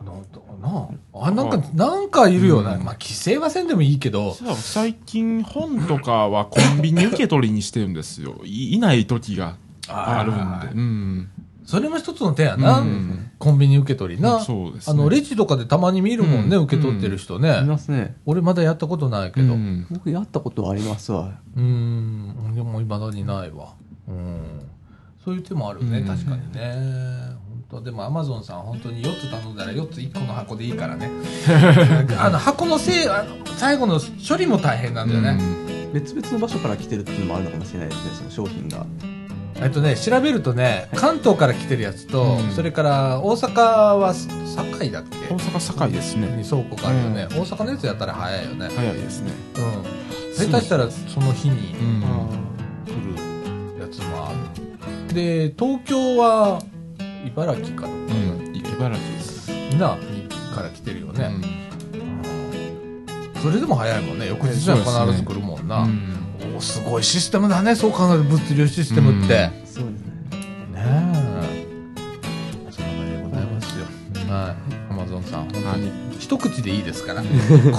[0.05, 0.13] な
[0.61, 2.75] なあ、なんか、なんかいるよな。
[2.75, 2.85] うん。
[2.85, 8.43] まあ、規制はせんでもいいけど、最近本とかはコンビニ受け取りにしてるんですよ。
[8.45, 9.57] いいない時が
[9.89, 11.31] あるんでうん
[11.67, 12.81] それも一つの手やな。
[12.81, 14.41] うんコンビニ受け取りな。
[14.41, 17.63] そうですねあの、レジとかでたまに見るもんね、うん受け取ってる人いね。
[17.63, 19.55] ますね俺まだやったことないけど。
[19.91, 23.75] 僕やったことはありますわん、でも未だにないわ。
[24.09, 24.61] うん。
[25.23, 27.35] そういう手もあるね、うん確かにね。
[27.71, 31.11] 本当でもアマゾンさん本当に4つ頼んだら4つ1個の箱でいいからね。
[32.19, 35.39] あの、箱のせい、あの最後の処理も大変なんだよね。
[35.95, 38.85] 別々の場所から来てるっていうのもあるのかもしれないですねその商品が
[39.57, 45.33] えっとね、調べるとね、関東から来てるやつと、うんそれから大阪は堺だっけ？
[45.33, 48.69] 大阪堺ですねに倉庫があるよね、大阪のやつやったら早いよね。
[48.75, 50.35] 早いですねうん。
[50.51, 52.03] 下手したらその日にうん
[52.85, 52.91] 来
[53.79, 54.33] るやつもあ
[55.09, 55.15] る。
[55.15, 56.61] で、東京は
[57.27, 59.49] 茨城かな、うん茨城です
[59.79, 61.27] な、にから来てるよね。
[61.27, 61.65] うんうん
[63.41, 64.27] それでも早いもんね。
[64.29, 65.83] 翌日には必ず来るもんな。
[65.83, 66.24] うん
[66.57, 69.51] おすごいシステムだね、そう考えると物流システムって。
[69.65, 70.05] そうですね
[70.73, 72.71] ねえ。
[72.71, 73.87] そんな感じでございますよ。
[74.33, 74.93] はい。
[74.93, 77.29] アマゾンさん、本当に一口でいいですから、こ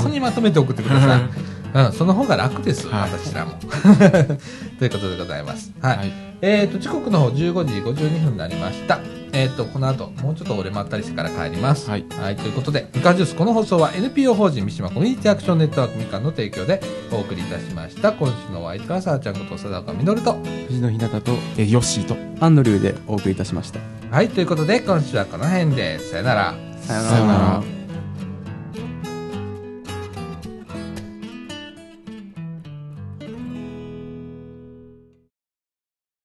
[0.04, 1.22] こにまとめて送ってください。
[1.76, 3.54] うん、その方が楽です、はい私らも。
[4.80, 5.72] ということでございます。
[5.82, 5.98] はい。
[5.98, 9.00] はいえっ、と、時刻の方15時52分になりました。
[9.36, 11.90] えっ、と、この後、もうちょっと俺まったりしてから帰ります。
[11.90, 16.80] はいということで、みかんジュース、この放送は NPO 法人三島コミュニティアクションネットワークみかんの提供で
[17.12, 18.14] お送りいたしました。
[18.14, 20.38] 今週のお相手は、さあちゃんこと貞岡みのると。
[20.68, 26.56] 藤野ひなたと、えヨッシーとアンドリューでお送りいたしましたはい、ということで、今週はこの辺で、さよなら。
[26.80, 27.85] さよなら